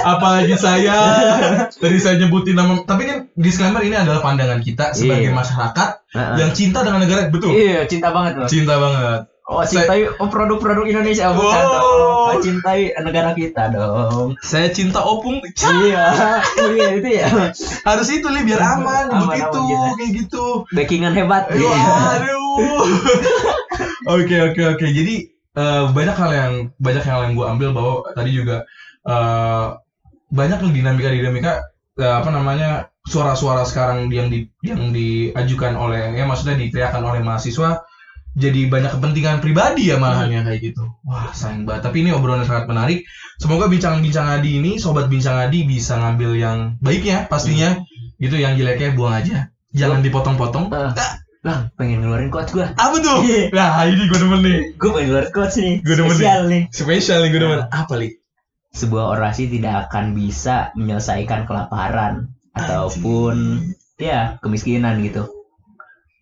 apalagi 0.00 0.56
saya 0.56 0.96
tadi 1.82 1.98
saya 2.00 2.16
nyebutin 2.16 2.56
nama 2.56 2.80
tapi 2.88 3.04
kan 3.04 3.18
disclaimer 3.36 3.84
ini 3.84 3.92
adalah 3.92 4.24
pandangan 4.24 4.64
kita 4.64 4.96
sebagai 4.96 5.28
Iya. 5.28 5.36
masyarakat 5.36 5.88
Heeh. 6.16 6.34
yang 6.40 6.50
cinta 6.56 6.80
dengan 6.80 7.04
negara 7.04 7.28
betul 7.28 7.52
iya 7.52 7.84
cinta 7.84 8.08
banget 8.08 8.40
loh 8.40 8.48
cinta 8.48 8.80
banget 8.80 9.20
Oh 9.50 9.66
cintai 9.66 10.06
oh, 10.06 10.30
produk-produk 10.30 10.86
Indonesia 10.86 11.34
bukan 11.34 11.50
Wow. 11.58 11.74
dong. 11.74 11.90
Oh, 12.30 12.34
cintai 12.38 12.94
negara 13.02 13.34
kita 13.34 13.74
dong. 13.74 14.38
saya 14.46 14.70
cinta 14.70 15.02
opung 15.02 15.42
iya, 15.82 16.38
iya 16.70 16.88
itu 16.94 17.08
ya. 17.18 17.26
harus 17.82 18.08
itu 18.08 18.30
nih 18.30 18.46
biar 18.46 18.62
aman 18.78 19.10
Aman, 19.10 19.26
begitu 19.26 19.58
aman, 19.58 19.66
gitu. 19.66 19.90
kayak 19.98 20.10
gitu 20.22 20.44
Backingan 20.70 21.14
hebat. 21.18 21.50
Aduh, 21.50 21.66
Iya. 21.66 21.94
aduh. 22.14 22.38
Oke 24.14 24.36
oke 24.40 24.62
oke. 24.76 24.86
Jadi 24.86 25.14
eh, 25.34 25.82
banyak 25.90 26.16
hal 26.16 26.30
yang 26.30 26.52
banyak 26.78 27.02
hal 27.02 27.18
yang 27.26 27.32
gue 27.34 27.46
ambil 27.46 27.68
bahwa 27.74 27.94
tadi 28.14 28.30
juga 28.30 28.62
eh, 29.02 29.66
banyak 30.30 30.58
dinamika 30.70 31.10
dinamika 31.10 31.52
eh, 31.98 32.06
apa 32.22 32.30
namanya 32.30 32.86
suara-suara 33.02 33.66
sekarang 33.66 34.06
yang 34.12 34.30
di 34.30 34.46
yang 34.62 34.94
diajukan 34.94 35.74
oleh 35.74 36.14
ya 36.14 36.22
maksudnya 36.22 36.54
diteriakan 36.54 37.02
oleh 37.02 37.20
mahasiswa 37.24 37.82
jadi 38.38 38.70
banyak 38.70 38.94
kepentingan 38.94 39.42
pribadi 39.42 39.90
ya 39.90 39.98
malahannya 39.98 40.46
kayak 40.46 40.60
gitu. 40.70 40.86
Wah 41.02 41.34
sayang 41.34 41.66
banget. 41.66 41.90
Tapi 41.90 42.06
ini 42.06 42.10
obrolan 42.14 42.46
sangat 42.46 42.70
menarik. 42.70 43.02
Semoga 43.42 43.66
bincang-bincang 43.66 44.38
Adi 44.38 44.62
ini, 44.62 44.78
sobat 44.78 45.10
bincang 45.10 45.34
Adi 45.34 45.66
bisa 45.66 45.98
ngambil 45.98 46.38
yang 46.38 46.58
baiknya 46.78 47.26
pastinya. 47.26 47.82
Gitu 48.20 48.36
yang 48.36 48.54
jeleknya 48.54 48.94
buang 48.94 49.16
aja. 49.16 49.50
Jangan 49.72 50.04
dipotong-potong. 50.04 50.70
Eh, 50.70 51.14
Lang, 51.40 51.72
pengen 51.72 52.04
ngeluarin 52.04 52.28
quotes 52.28 52.52
gua. 52.52 52.76
Apa 52.76 53.00
tuh? 53.00 53.24
Iya. 53.24 53.48
Nah 53.48 53.88
ini 53.88 54.12
gue 54.12 54.18
demen 54.20 54.40
nih 54.44 54.58
Gue 54.76 54.92
pengen 54.92 55.06
ngeluarin 55.08 55.32
quotes 55.32 55.56
nih. 55.56 55.74
Gua 55.80 55.96
demen 55.96 56.16
Spesial 56.20 56.42
nih. 56.52 56.62
Spesial 56.68 57.18
nih 57.24 57.30
gue 57.32 57.40
demen 57.40 57.60
Apa 57.72 57.94
li? 57.96 58.08
Sebuah 58.76 59.16
orasi 59.16 59.48
tidak 59.48 59.88
akan 59.88 60.12
bisa 60.12 60.68
menyelesaikan 60.76 61.48
kelaparan 61.48 62.36
ataupun 62.52 63.64
ya 63.96 64.36
kemiskinan 64.44 65.00
gitu. 65.00 65.39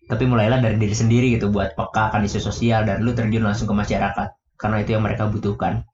Tapi 0.09 0.23
mulailah 0.25 0.57
dari 0.57 0.81
diri 0.81 0.95
sendiri 0.97 1.37
gitu 1.37 1.53
buat 1.53 1.77
peka 1.77 2.09
akan 2.09 2.25
isu 2.25 2.41
sosial 2.41 2.81
dan 2.89 3.05
lu 3.05 3.13
terjun 3.13 3.45
langsung 3.45 3.69
ke 3.69 3.75
masyarakat 3.77 4.27
karena 4.57 4.77
itu 4.81 4.97
yang 4.97 5.05
mereka 5.05 5.29
butuhkan. 5.29 5.85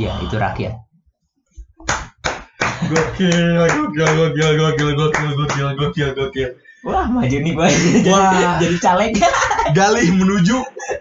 Ya, 0.00 0.16
itu 0.24 0.40
rakyat. 0.40 0.80
Gokil, 2.88 3.68
gokil, 3.68 4.08
gokil, 4.16 4.50
gokil, 4.56 4.90
gokil, 4.96 5.30
gokil, 5.36 5.68
gokil, 5.76 6.10
gokil 6.16 6.48
Wah, 6.82 7.06
maju 7.06 7.30
nih 7.30 7.52
gue. 7.54 7.68
jadi, 8.08 8.10
Wah. 8.10 8.58
jadi 8.58 8.76
caleg. 8.82 9.12
Galih 9.78 10.08
menuju 10.10 10.56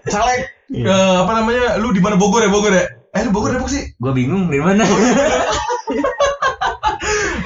caleg 0.06 0.46
Iya. 0.72 0.88
Eh, 0.88 1.16
Apa 1.28 1.32
namanya, 1.44 1.76
lu 1.84 1.92
di 1.92 2.00
mana 2.00 2.16
Bogor 2.16 2.40
ya, 2.40 2.48
Bogor 2.48 2.72
ya? 2.72 2.86
Eh 3.12 3.28
lu 3.28 3.36
Bogor 3.36 3.52
Depok 3.52 3.68
sih? 3.68 3.92
gue 3.92 4.12
bingung 4.16 4.48
dari 4.48 4.64
mana. 4.64 4.88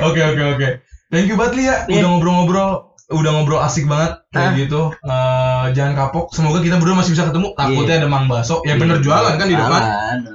Oke, 0.06 0.22
oke, 0.22 0.44
oke 0.54 0.68
Thank 1.10 1.32
you 1.32 1.38
banget 1.40 1.58
ya. 1.66 1.76
Udah 1.90 2.10
ngobrol-ngobrol 2.12 2.95
Udah 3.08 3.32
ngobrol 3.32 3.60
asik 3.60 3.86
banget 3.86 4.18
Kayak 4.30 4.46
Ah. 4.46 4.58
gitu 4.58 4.82
Eh, 4.98 5.66
Jangan 5.72 5.94
kapok 5.96 6.26
Semoga 6.30 6.58
kita 6.60 6.76
berdua 6.76 6.98
masih 6.98 7.14
bisa 7.14 7.26
ketemu 7.26 7.54
Takutnya 7.54 7.96
ada 8.00 8.08
Mang 8.08 8.26
Baso 8.26 8.62
Ya 8.62 8.76
bener 8.76 8.98
jualan 9.00 9.36
kan 9.36 9.46
di 9.46 9.54
depan. 9.54 9.82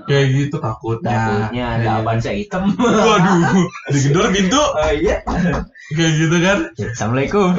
Kayak 0.05 0.27
gitu 0.33 0.57
takutnya 0.57 1.11
Takutnya 1.11 1.65
ada 1.77 1.89
apaan 1.99 2.19
saya 2.19 2.37
hitam. 2.37 2.71
Waduh 2.73 3.67
Digedor 3.89 4.31
pintu 4.31 4.63
Oh 4.79 4.91
iya. 4.91 5.19
Kayak 5.91 6.13
gitu 6.17 6.37
kan 6.39 6.59
Assalamualaikum. 6.79 7.49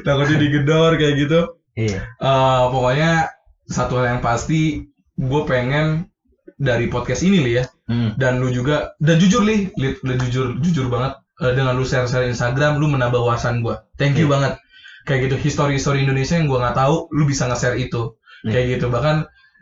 takutnya 0.00 0.36
digedor 0.38 0.96
kayak 0.96 1.14
gitu 1.18 1.40
Iya. 1.70 2.02
Eh, 2.02 2.62
pokoknya 2.66 3.30
satu 3.64 3.96
hal 3.96 4.18
yang 4.18 4.20
pasti 4.20 4.90
gue 5.14 5.42
pengen 5.44 6.10
dari 6.56 6.86
podcast 6.86 7.22
ini 7.22 7.38
li 7.40 7.52
ya 7.54 7.64
Hmm. 7.84 8.14
dan 8.14 8.38
lu 8.38 8.48
juga 8.48 8.94
dan 8.98 9.18
jujur 9.18 9.42
li, 9.42 9.66
li, 9.74 9.88
li 9.92 10.14
jujur 10.22 10.54
jujur 10.58 10.86
banget 10.86 11.18
eh, 11.40 11.52
dengan 11.52 11.74
lu 11.74 11.84
share 11.84 12.04
share 12.04 12.26
Instagram 12.26 12.76
lu 12.76 12.86
menambah 12.86 13.18
wawasan 13.18 13.60
gue 13.60 13.76
thank 13.96 14.16
you 14.16 14.28
Iya. 14.28 14.32
banget 14.32 14.52
kayak 15.00 15.20
gitu 15.26 15.36
history 15.36 15.74
history 15.76 16.04
Indonesia 16.04 16.36
yang 16.36 16.46
gue 16.46 16.58
nggak 16.58 16.76
tahu 16.76 17.08
lu 17.10 17.24
bisa 17.24 17.48
nge-share 17.48 17.76
itu 17.76 18.14
Iya. 18.44 18.52
kayak 18.52 18.66
gitu 18.76 18.86
bahkan 18.88 19.16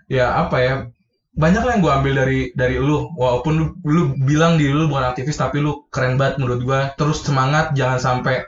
ya 0.07 0.35
apa 0.35 0.57
ya 0.59 0.75
banyak 1.39 1.63
lah 1.63 1.73
yang 1.79 1.83
gue 1.83 1.93
ambil 1.95 2.15
dari 2.19 2.41
dari 2.53 2.77
lu 2.77 3.15
walaupun 3.15 3.53
lu, 3.55 3.65
lu 3.87 4.03
bilang 4.19 4.59
diri 4.59 4.75
lu 4.75 4.91
bukan 4.91 5.07
aktivis 5.07 5.39
tapi 5.39 5.63
lu 5.63 5.87
keren 5.89 6.19
banget 6.19 6.43
menurut 6.43 6.61
gue 6.61 6.81
terus 6.95 7.23
semangat 7.23 7.71
jangan 7.73 7.99
sampai 7.99 8.43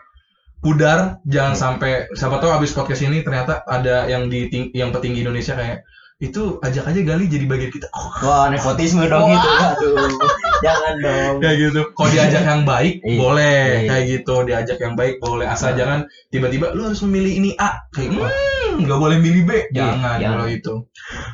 pudar 0.60 1.22
jangan 1.24 1.54
Iya. 1.54 1.60
sampai 1.60 1.90
siapa 2.12 2.36
tahu 2.36 2.50
abis 2.52 2.74
podcast 2.74 3.00
ini 3.00 3.22
ternyata 3.22 3.62
ada 3.64 4.04
yang 4.06 4.26
di 4.26 4.50
ting- 4.50 4.74
yang 4.74 4.90
petinggi 4.90 5.22
Indonesia 5.22 5.54
kayak 5.54 5.86
itu 6.20 6.60
ajak 6.60 6.84
aja 6.84 7.00
Gali 7.00 7.24
jadi 7.26 7.48
bagian 7.48 7.72
kita 7.72 7.88
Wah, 8.20 8.52
nepotisme 8.52 9.06
dong 9.06 9.24
Wah. 9.24 9.38
itu. 9.38 9.48
Aduh. 9.48 9.96
Jangan 10.60 10.94
dong. 11.00 11.34
kayak 11.40 11.56
gitu. 11.58 11.80
Kalau 11.90 12.10
diajak 12.10 12.42
yang 12.44 12.62
baik 12.64 12.94
Iya. 13.00 13.16
boleh. 13.16 13.64
Iya. 13.84 13.88
kayak 13.88 14.04
gitu. 14.08 14.34
Diajak 14.44 14.78
yang 14.78 14.94
baik 14.94 15.14
boleh. 15.18 15.46
Asal 15.46 15.72
Nah. 15.72 15.76
jangan 15.76 16.00
tiba-tiba 16.28 16.72
lu 16.72 16.88
harus 16.88 17.00
memilih 17.02 17.32
ini 17.36 17.50
A. 17.56 17.80
Kayak 17.90 18.16
hmm 18.16 18.60
nggak 18.70 18.96
boleh 18.96 19.18
milih 19.18 19.42
B. 19.44 19.50
Iya, 19.74 19.92
jangan 19.92 20.18
kalau 20.22 20.46
itu 20.46 20.74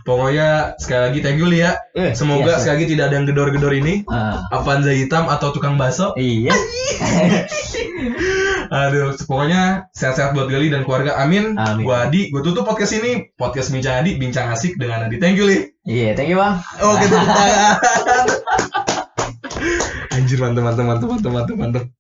pokoknya 0.03 0.75
sekali 0.81 1.03
lagi 1.12 1.19
thank 1.21 1.39
you 1.39 1.47
Eh, 1.47 2.11
semoga 2.17 2.57
iya, 2.57 2.59
sekali 2.59 2.75
lagi 2.81 2.87
tidak 2.91 3.05
ada 3.07 3.15
yang 3.23 3.27
gedor-gedor 3.29 3.73
ini. 3.77 4.03
Ah, 4.09 4.43
Avanza 4.51 4.91
hitam 4.91 5.29
atau 5.31 5.53
tukang 5.53 5.79
bakso. 5.79 6.17
Iya. 6.17 6.57
aduh 8.67 9.15
pokoknya 9.31 9.87
sehat-sehat 9.95 10.35
buat 10.35 10.51
Gali 10.51 10.75
dan 10.75 10.83
keluarga. 10.83 11.15
Amin, 11.23 11.55
Amin. 11.55 11.87
gua 11.87 12.11
Adi 12.11 12.35
gua 12.35 12.43
tutup 12.43 12.67
podcast 12.67 12.99
ini. 12.99 13.31
Podcast 13.39 13.71
bincang 13.71 14.03
Adi 14.03 14.19
bincang 14.19 14.51
asik 14.51 14.75
dengan 14.75 15.07
Adi. 15.07 15.23
Thank 15.23 15.39
you 15.39 15.47
Li. 15.47 15.71
Iya, 15.87 16.19
thank 16.19 16.27
you, 16.27 16.39
Bang. 16.41 16.59
oke 16.83 16.99
tepuk 16.99 17.31
tangan 17.31 18.27
anjir 20.17 20.41
mantap 20.41 20.65
mantap 20.67 20.87
mantap 20.91 21.09
mantap 21.13 21.33
mantap 21.37 21.57
mantap 21.63 21.96